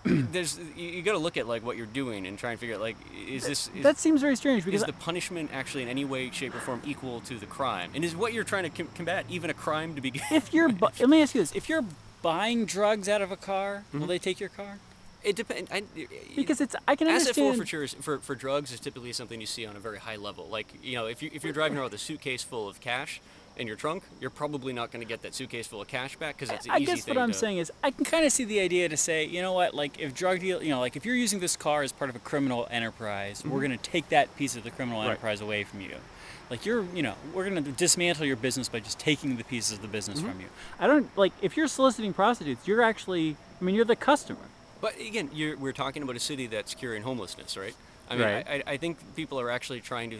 there's 0.32 0.58
you, 0.76 0.88
you 0.88 1.02
got 1.02 1.12
to 1.12 1.18
look 1.18 1.36
at 1.36 1.46
like 1.46 1.64
what 1.64 1.76
you're 1.76 1.86
doing 1.86 2.26
and 2.26 2.38
try 2.38 2.50
and 2.52 2.60
figure 2.60 2.74
out 2.76 2.80
like 2.80 2.96
is 3.28 3.46
this 3.46 3.70
is, 3.74 3.82
that 3.82 3.98
seems 3.98 4.20
very 4.20 4.36
strange 4.36 4.64
because 4.64 4.82
is 4.82 4.86
the 4.86 4.92
punishment 4.92 5.50
actually 5.52 5.82
in 5.82 5.88
any 5.88 6.04
way, 6.04 6.30
shape, 6.30 6.54
or 6.54 6.60
form 6.60 6.80
equal 6.84 7.20
to 7.22 7.38
the 7.38 7.46
crime? 7.46 7.90
And 7.94 8.04
is 8.04 8.14
what 8.16 8.32
you're 8.32 8.44
trying 8.44 8.64
to 8.64 8.70
com- 8.70 8.88
combat 8.94 9.24
even 9.28 9.50
a 9.50 9.54
crime 9.54 9.94
to 9.94 10.00
begin? 10.00 10.22
if 10.30 10.52
you're 10.54 10.68
bu- 10.68 10.88
let 11.00 11.08
me 11.08 11.22
ask 11.22 11.34
you 11.34 11.40
this: 11.42 11.54
if 11.54 11.68
you're 11.68 11.84
buying 12.22 12.64
drugs 12.66 13.08
out 13.08 13.22
of 13.22 13.30
a 13.32 13.36
car, 13.36 13.84
Mm-hmm. 13.88 14.00
will 14.00 14.06
they 14.06 14.18
take 14.18 14.40
your 14.40 14.48
car? 14.48 14.78
It 15.22 15.34
depends. 15.34 15.70
Because 16.36 16.60
it's 16.60 16.76
I 16.86 16.94
can 16.94 17.08
asset 17.08 17.28
understand. 17.36 17.54
forfeiture 17.56 17.82
is, 17.82 17.94
for, 17.94 18.18
for 18.20 18.34
drugs 18.36 18.72
is 18.72 18.78
typically 18.78 19.12
something 19.12 19.40
you 19.40 19.46
see 19.46 19.66
on 19.66 19.74
a 19.74 19.80
very 19.80 19.98
high 19.98 20.14
level. 20.16 20.46
Like 20.48 20.68
you 20.84 20.94
know, 20.94 21.06
if 21.06 21.20
you 21.22 21.30
if 21.32 21.42
you're 21.42 21.52
driving 21.52 21.76
around 21.76 21.86
with 21.86 21.94
a 21.94 21.98
suitcase 21.98 22.44
full 22.44 22.68
of 22.68 22.80
cash, 22.80 23.20
in 23.56 23.66
your 23.66 23.76
trunk, 23.76 24.02
you're 24.20 24.30
probably 24.30 24.72
not 24.72 24.90
going 24.90 25.00
to 25.02 25.08
get 25.08 25.22
that 25.22 25.34
suitcase 25.34 25.66
full 25.66 25.80
of 25.80 25.88
cash 25.88 26.16
back 26.16 26.36
because 26.36 26.50
it's 26.54 26.66
an 26.66 26.72
I 26.72 26.76
easy 26.76 26.86
guess 26.86 27.04
thing 27.04 27.14
what 27.14 27.22
I'm 27.22 27.32
to- 27.32 27.38
saying 27.38 27.58
is 27.58 27.72
I 27.82 27.90
can 27.90 28.04
kind 28.04 28.24
of 28.26 28.32
see 28.32 28.44
the 28.44 28.60
idea 28.60 28.88
to 28.88 28.96
say, 28.96 29.24
you 29.24 29.40
know 29.42 29.52
what, 29.52 29.74
like 29.74 29.98
if 29.98 30.14
drug 30.14 30.40
deal, 30.40 30.62
you 30.62 30.70
know, 30.70 30.80
like 30.80 30.96
if 30.96 31.04
you're 31.06 31.14
using 31.16 31.40
this 31.40 31.56
car 31.56 31.82
as 31.82 31.92
part 31.92 32.10
of 32.10 32.16
a 32.16 32.20
criminal 32.20 32.66
enterprise, 32.70 33.44
we're 33.44 33.60
going 33.60 33.70
to 33.76 33.76
take 33.90 34.08
that 34.10 34.34
piece 34.36 34.56
of 34.56 34.64
the 34.64 34.70
criminal 34.70 35.00
Mm-hmm. 35.00 35.08
Right. 35.08 35.12
enterprise 35.14 35.40
away 35.40 35.64
from 35.64 35.80
you. 35.80 35.94
Like 36.48 36.64
you're, 36.64 36.84
you 36.94 37.02
know, 37.02 37.14
we're 37.34 37.48
going 37.48 37.62
to 37.64 37.72
dismantle 37.72 38.24
your 38.24 38.36
business 38.36 38.68
by 38.68 38.78
just 38.80 38.98
taking 38.98 39.36
the 39.36 39.44
pieces 39.44 39.72
of 39.78 39.82
the 39.82 39.88
business 39.88 40.20
Mm-hmm. 40.20 40.30
from 40.30 40.40
you. 40.40 40.46
I 40.78 40.86
don't 40.86 41.16
like 41.16 41.32
if 41.42 41.56
you're 41.56 41.66
soliciting 41.68 42.12
prostitutes, 42.12 42.66
you're 42.68 42.82
actually, 42.82 43.36
I 43.60 43.64
mean, 43.64 43.74
you're 43.74 43.84
the 43.84 43.96
customer. 43.96 44.38
But 44.80 44.98
again, 45.00 45.30
you're, 45.32 45.56
we're 45.56 45.72
talking 45.72 46.02
about 46.02 46.14
a 46.16 46.20
city 46.20 46.46
that's 46.46 46.74
curing 46.74 47.02
homelessness, 47.02 47.56
right? 47.56 47.74
I 48.10 48.14
mean, 48.16 48.24
Right. 48.26 48.46
I, 48.66 48.72
I 48.72 48.76
think 48.76 48.98
people 49.16 49.40
are 49.40 49.50
actually 49.50 49.80
trying 49.80 50.10
to. 50.10 50.18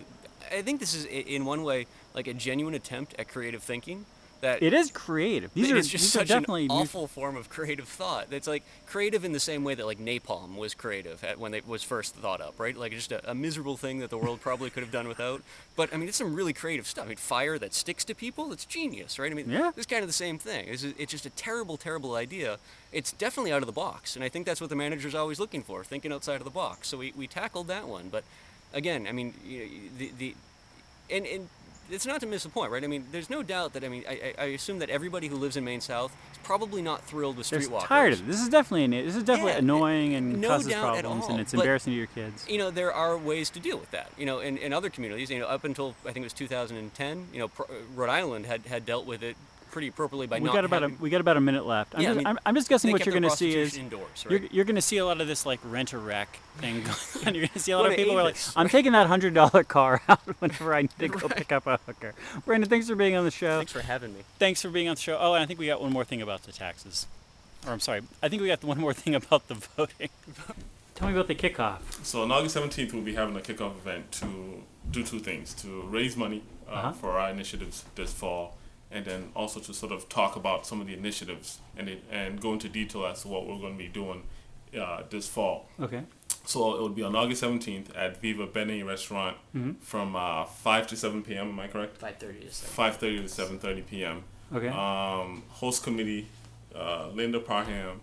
I 0.51 0.63
think 0.63 0.81
this 0.81 0.95
is, 0.95 1.05
in 1.05 1.45
one 1.45 1.63
way, 1.63 1.87
like 2.17 2.27
a 2.27 2.35
genuine 2.35 2.75
attempt 2.75 3.15
at 3.19 3.29
creative 3.29 3.63
thinking. 3.63 4.07
That 4.43 4.63
It 4.63 4.75
is 4.75 4.91
creative. 4.91 5.51
These 5.55 5.71
are 5.73 5.77
it's 5.79 5.89
just 5.89 6.15
are 6.15 6.19
such 6.19 6.29
definitely 6.29 6.67
an 6.67 6.71
awful 6.71 7.07
form 7.07 7.37
of 7.37 7.49
creative 7.49 7.89
thought. 7.89 8.27
It's 8.31 8.47
like 8.47 8.65
creative 8.85 9.25
in 9.25 9.33
the 9.33 9.41
same 9.41 9.65
way 9.65 9.75
that 9.75 9.87
like 9.87 9.99
napalm 9.99 10.57
was 10.57 10.75
creative 10.75 11.25
at, 11.25 11.39
when 11.39 11.55
it 11.55 11.67
was 11.67 11.83
first 11.83 12.15
thought 12.15 12.43
up, 12.43 12.53
right? 12.59 12.77
Like 12.77 12.93
just 12.93 13.13
a, 13.13 13.31
a 13.31 13.35
miserable 13.35 13.79
thing 13.79 14.01
that 14.01 14.11
the 14.11 14.19
world 14.19 14.43
probably 14.43 14.69
could 14.69 14.83
have 14.83 14.93
done 14.93 15.09
without. 15.09 15.41
But 15.75 15.93
I 15.95 15.97
mean, 15.97 16.07
it's 16.07 16.19
some 16.19 16.35
really 16.35 16.53
creative 16.53 16.87
stuff. 16.87 17.07
I 17.07 17.09
mean, 17.09 17.17
fire 17.17 17.59
that 17.59 17.73
sticks 17.73 18.05
to 18.05 18.15
people, 18.15 18.51
that's 18.51 18.67
genius, 18.67 19.19
right? 19.19 19.33
I 19.33 19.35
mean, 19.35 19.49
Yeah. 19.49 19.73
it's 19.75 19.87
kind 19.87 20.03
of 20.03 20.07
the 20.09 20.13
same 20.13 20.39
thing. 20.39 20.69
It's, 20.69 20.83
it's 20.85 21.13
just 21.13 21.25
a 21.25 21.31
terrible, 21.31 21.79
terrible 21.79 22.15
idea. 22.15 22.59
It's 22.93 23.13
definitely 23.13 23.53
out 23.53 23.63
of 23.63 23.67
the 23.67 23.73
box, 23.73 24.17
and 24.17 24.23
I 24.25 24.29
think 24.29 24.45
that's 24.45 24.61
what 24.61 24.69
the 24.69 24.77
manager's 24.77 25.15
always 25.15 25.41
looking 25.41 25.63
for, 25.63 25.83
thinking 25.83 26.13
outside 26.13 26.37
of 26.37 26.45
the 26.45 26.51
box. 26.51 26.89
So 26.89 26.99
we, 26.99 27.15
we 27.17 27.27
tackled 27.27 27.69
that 27.69 27.89
one, 27.89 28.11
but 28.11 28.23
again, 28.75 29.07
I 29.09 29.13
mean, 29.13 29.33
the 29.99 30.11
the 30.19 30.35
and 31.09 31.25
and 31.27 31.49
it's 31.91 32.07
not 32.07 32.21
to 32.21 32.27
miss 32.27 32.43
the 32.43 32.49
point, 32.49 32.71
right? 32.73 32.83
I 32.83 32.87
mean, 32.87 33.05
there's 33.13 33.31
no 33.31 33.43
doubt 33.43 33.73
that 33.75 33.85
I 33.85 33.89
mean, 33.89 34.05
I, 34.09 34.35
I 34.39 34.45
assume 34.47 34.79
that 34.81 34.91
everybody 34.91 35.29
who 35.29 35.37
lives 35.37 35.57
in 35.57 35.65
Main 35.65 35.81
South 35.81 36.15
is 36.33 36.39
probably 36.43 36.83
not 36.83 37.03
thrilled 37.05 37.37
with 37.37 37.49
They're 37.51 37.61
streetwalkers. 37.61 37.85
tired 37.87 38.13
of 38.15 38.21
it. 38.21 38.27
This 38.27 38.41
is 38.41 38.49
definitely 38.49 38.85
an, 38.85 38.91
this 38.91 39.17
is 39.17 39.23
definitely 39.23 39.53
Yeah, 39.53 39.59
annoying 39.59 40.15
and 40.15 40.41
no 40.41 40.49
causes 40.49 40.73
problems, 40.75 41.27
and 41.29 41.41
it's 41.41 41.53
but- 41.53 41.61
embarrassing 41.61 41.93
to 41.93 41.97
your 41.97 42.07
kids. 42.09 42.47
You 42.49 42.59
know, 42.59 42.71
there 42.71 42.93
are 42.93 43.17
ways 43.17 43.51
to 43.51 43.61
deal 43.61 43.79
with 43.79 43.91
that. 43.93 44.11
You 44.19 44.27
know, 44.27 44.41
in, 44.41 44.57
in 44.59 44.73
other 44.73 44.91
communities, 44.91 45.31
you 45.31 45.39
know, 45.39 45.47
up 45.47 45.65
until 45.65 45.95
I 46.05 46.13
think 46.13 46.19
it 46.19 46.27
was 46.27 46.33
2010, 46.33 47.29
you 47.33 47.39
know, 47.39 47.51
Rhode 47.95 48.11
Island 48.11 48.47
had, 48.47 48.67
had 48.67 48.85
dealt 48.87 49.07
with 49.07 49.23
it 49.23 49.37
pretty 49.77 49.89
appropriately 49.89 50.27
by 50.27 50.39
We 50.39 50.47
not 50.47 50.55
got 50.55 50.65
about 50.65 50.85
a 50.85 50.89
we 51.01 51.11
got 51.11 51.21
about 51.21 51.37
a 51.37 51.41
minute 51.43 51.67
left. 51.67 51.95
I'm 51.95 52.01
Yeah, 52.01 52.09
I 52.09 52.15
just, 52.15 52.17
mean, 52.17 52.27
I'm, 52.29 52.39
I'm 52.47 52.55
just 52.55 52.67
guessing 52.67 52.93
what 52.93 53.05
you're 53.05 53.13
going 53.13 53.25
to 53.25 53.37
see 53.37 53.51
is 53.55 53.73
prostitution 53.77 53.93
indoors, 53.93 54.25
you're, 54.31 54.41
you're 54.51 54.65
going 54.65 54.77
to 54.77 54.81
see 54.81 54.97
a 54.97 55.05
lot 55.05 55.21
of 55.21 55.29
this 55.29 55.45
like 55.45 55.61
rent 55.65 55.93
a 55.93 55.99
wreck 55.99 56.39
thing 56.57 56.77
going 56.83 56.97
on. 57.27 57.35
You're 57.35 57.43
going 57.43 57.49
to 57.51 57.59
see 57.59 57.73
a 57.73 57.77
lot 57.77 57.85
Go 57.85 57.91
of 57.91 57.97
people 57.97 58.15
who 58.15 58.19
are 58.21 58.23
like, 58.23 58.39
I'm 58.57 58.71
taking 58.71 58.93
that 58.93 59.07
hundred 59.07 59.35
dollar 59.35 59.65
car 59.65 60.01
out 60.09 60.21
whenever 60.41 60.75
I 60.75 60.81
need 60.83 60.99
to 60.99 61.09
go 61.09 61.29
pick 61.29 61.53
up 61.53 61.67
a 61.67 61.79
hooker. 61.85 62.15
Brendan, 62.47 62.71
thanks 62.71 62.89
for 62.89 62.95
being 62.95 63.17
on 63.17 63.25
the 63.27 63.31
show. 63.31 63.59
Thanks 63.59 63.73
for 63.73 63.83
having 63.83 64.15
me. 64.15 64.21
Thanks 64.39 64.63
for 64.63 64.71
being 64.71 64.89
on 64.89 64.95
the 64.95 65.01
show. 65.03 65.19
Oh, 65.21 65.35
and 65.35 65.43
I 65.43 65.47
think 65.47 65.59
we 65.61 65.67
got 65.67 65.83
one 65.83 65.93
more 65.93 66.05
thing 66.05 66.23
about 66.23 66.45
the 66.45 66.53
taxes. 66.53 67.07
Or 67.67 67.73
I'm 67.75 67.81
sorry, 67.81 68.01
I 68.23 68.31
think 68.31 68.41
we 68.41 68.49
got 68.49 68.65
one 68.65 68.79
more 68.81 68.95
thing 68.95 69.15
about 69.23 69.49
the 69.49 69.57
voting. 69.57 70.09
Tell 70.95 71.09
me 71.09 71.13
about 71.15 71.29
the 71.29 71.35
kickoff. 71.35 71.81
So 72.03 72.23
on 72.23 72.33
August 72.33 72.57
17th, 72.57 72.95
we'll 72.95 73.03
be 73.03 73.15
having 73.15 73.37
a 73.37 73.41
kickoff 73.41 73.73
event 73.77 74.11
to 74.13 74.63
do 74.91 75.03
two 75.03 75.19
things: 75.19 75.53
to 75.57 75.83
raise 75.83 76.17
money 76.17 76.43
uh, 76.67 76.73
Uh-huh. 76.73 76.93
for 76.93 77.11
our 77.19 77.29
initiatives 77.31 77.85
this 77.97 78.13
fall, 78.15 78.57
and 78.91 79.05
then 79.05 79.31
also 79.35 79.61
to 79.61 79.75
sort 79.75 79.93
of 79.93 80.09
talk 80.09 80.37
about 80.37 80.67
some 80.67 80.81
of 80.81 80.87
the 80.87 80.95
initiatives 80.95 81.59
and 81.77 81.89
it, 81.89 82.03
and 82.11 82.41
go 82.41 82.53
into 82.53 82.69
detail 82.69 83.07
as 83.07 83.23
to 83.23 83.29
what 83.29 83.47
we're 83.47 83.59
going 83.59 83.73
to 83.73 83.79
be 83.79 83.89
doing 83.89 84.23
uh, 84.81 85.03
this 85.11 85.27
fall. 85.29 85.69
Okay. 85.81 86.03
So 86.45 86.75
it 86.77 86.81
will 86.81 86.89
be 86.91 87.03
on 87.03 87.17
August 87.17 87.43
17th 87.43 87.87
at 87.97 88.21
Viva 88.21 88.47
Bene 88.47 88.85
Restaurant 88.85 89.37
Mm-hmm. 89.57 89.73
from 89.81 90.15
uh, 90.15 90.45
5 90.45 90.87
to 90.89 90.97
7 90.97 91.23
p.m. 91.23 91.49
Am 91.49 91.59
I 91.61 91.67
correct? 91.67 92.01
5:30 92.01 92.43
to 92.43 92.51
7. 92.53 92.93
5:30 92.95 92.99
to 93.61 93.67
7:30 93.69 93.87
p.m. 93.87 94.23
Okay. 94.55 94.69
Um, 94.69 95.43
host 95.49 95.83
committee: 95.83 96.29
uh, 96.75 97.09
Linda 97.13 97.41
Parham. 97.41 98.01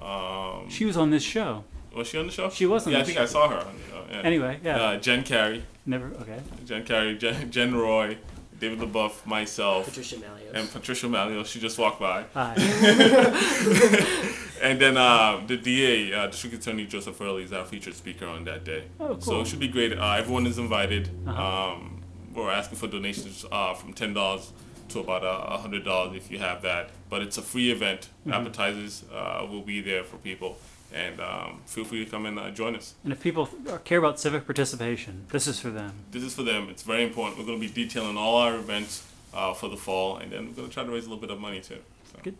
Um, 0.00 0.68
she 0.70 0.84
was 0.86 0.96
on 0.96 1.10
this 1.10 1.22
show. 1.22 1.64
was 1.94 2.08
she 2.08 2.18
on 2.18 2.26
the 2.26 2.32
show? 2.32 2.48
She 2.48 2.64
was 2.66 2.86
on 2.86 2.92
Yeah, 2.94 3.00
I 3.00 3.04
think 3.04 3.18
show. 3.18 3.22
I 3.24 3.26
saw 3.26 3.48
her. 3.48 3.56
on 3.58 3.74
the- 3.90 3.96
uh, 3.96 4.04
yeah. 4.10 4.20
Anyway, 4.22 4.58
yeah. 4.64 4.76
Uh, 4.82 4.96
Jen 4.96 5.22
Carey, 5.22 5.62
Never. 5.84 6.06
Okay. 6.22 6.38
Jen 6.64 6.84
Carey, 6.84 7.16
Jen, 7.18 7.50
Jen 7.50 7.74
Roy, 7.74 8.16
David 8.62 8.78
LeBoeuf, 8.78 9.26
myself, 9.26 9.86
Patricia 9.86 10.14
Malios. 10.14 10.54
and 10.54 10.70
Patricia 10.70 11.06
Malio. 11.08 11.44
She 11.44 11.58
just 11.58 11.76
walked 11.80 11.98
by. 11.98 12.24
Hi. 12.32 12.54
And 14.62 14.80
then 14.80 14.96
uh, 14.96 15.42
the 15.44 15.56
DA, 15.56 16.14
uh, 16.14 16.28
District 16.28 16.54
Attorney 16.54 16.86
Joseph 16.86 17.20
Early, 17.20 17.42
is 17.42 17.52
our 17.52 17.64
featured 17.64 17.96
speaker 17.96 18.26
on 18.26 18.44
that 18.44 18.62
day. 18.62 18.84
Oh, 19.00 19.08
cool. 19.08 19.20
So 19.20 19.40
it 19.40 19.48
should 19.48 19.58
be 19.58 19.66
great. 19.66 19.98
Uh, 19.98 20.12
everyone 20.12 20.46
is 20.46 20.56
invited. 20.56 21.10
Uh-huh. 21.26 21.72
Um, 21.72 22.04
we're 22.32 22.52
asking 22.52 22.78
for 22.78 22.86
donations 22.86 23.44
uh, 23.50 23.74
from 23.74 23.92
ten 23.92 24.14
dollars 24.14 24.52
to 24.90 25.00
about 25.00 25.24
a 25.24 25.56
hundred 25.56 25.84
dollars 25.84 26.16
if 26.16 26.30
you 26.30 26.38
have 26.38 26.62
that. 26.62 26.90
But 27.10 27.22
it's 27.22 27.38
a 27.38 27.42
free 27.42 27.72
event. 27.72 28.10
Mm-hmm. 28.20 28.32
Appetizers 28.32 29.04
uh, 29.12 29.44
will 29.50 29.62
be 29.62 29.80
there 29.80 30.04
for 30.04 30.18
people, 30.18 30.56
and 30.92 31.20
um, 31.20 31.60
feel 31.66 31.84
free 31.84 32.04
to 32.04 32.10
come 32.10 32.26
and 32.26 32.38
uh, 32.38 32.50
join 32.50 32.76
us. 32.76 32.94
and 33.04 33.12
if 33.12 33.20
people 33.20 33.48
care 33.84 33.98
about 33.98 34.20
civic 34.20 34.44
participation, 34.44 35.26
this 35.30 35.46
is 35.46 35.58
for 35.60 35.70
them. 35.70 35.92
This 36.10 36.22
is 36.22 36.34
for 36.34 36.42
them. 36.42 36.68
It's 36.70 36.82
very 36.82 37.02
important. 37.04 37.38
We're 37.38 37.46
going 37.46 37.60
to 37.60 37.66
be 37.66 37.72
detailing 37.72 38.16
all 38.16 38.36
our 38.36 38.56
events 38.56 39.06
uh, 39.34 39.54
for 39.54 39.68
the 39.68 39.76
fall, 39.76 40.16
and 40.16 40.32
then 40.32 40.48
we're 40.48 40.54
going 40.54 40.68
to 40.68 40.74
try 40.74 40.84
to 40.84 40.90
raise 40.90 41.06
a 41.06 41.08
little 41.08 41.20
bit 41.20 41.30
of 41.30 41.40
money 41.40 41.60
too. 41.60 41.78
So. 42.12 42.18
Good. 42.22 42.36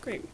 Great. 0.00 0.24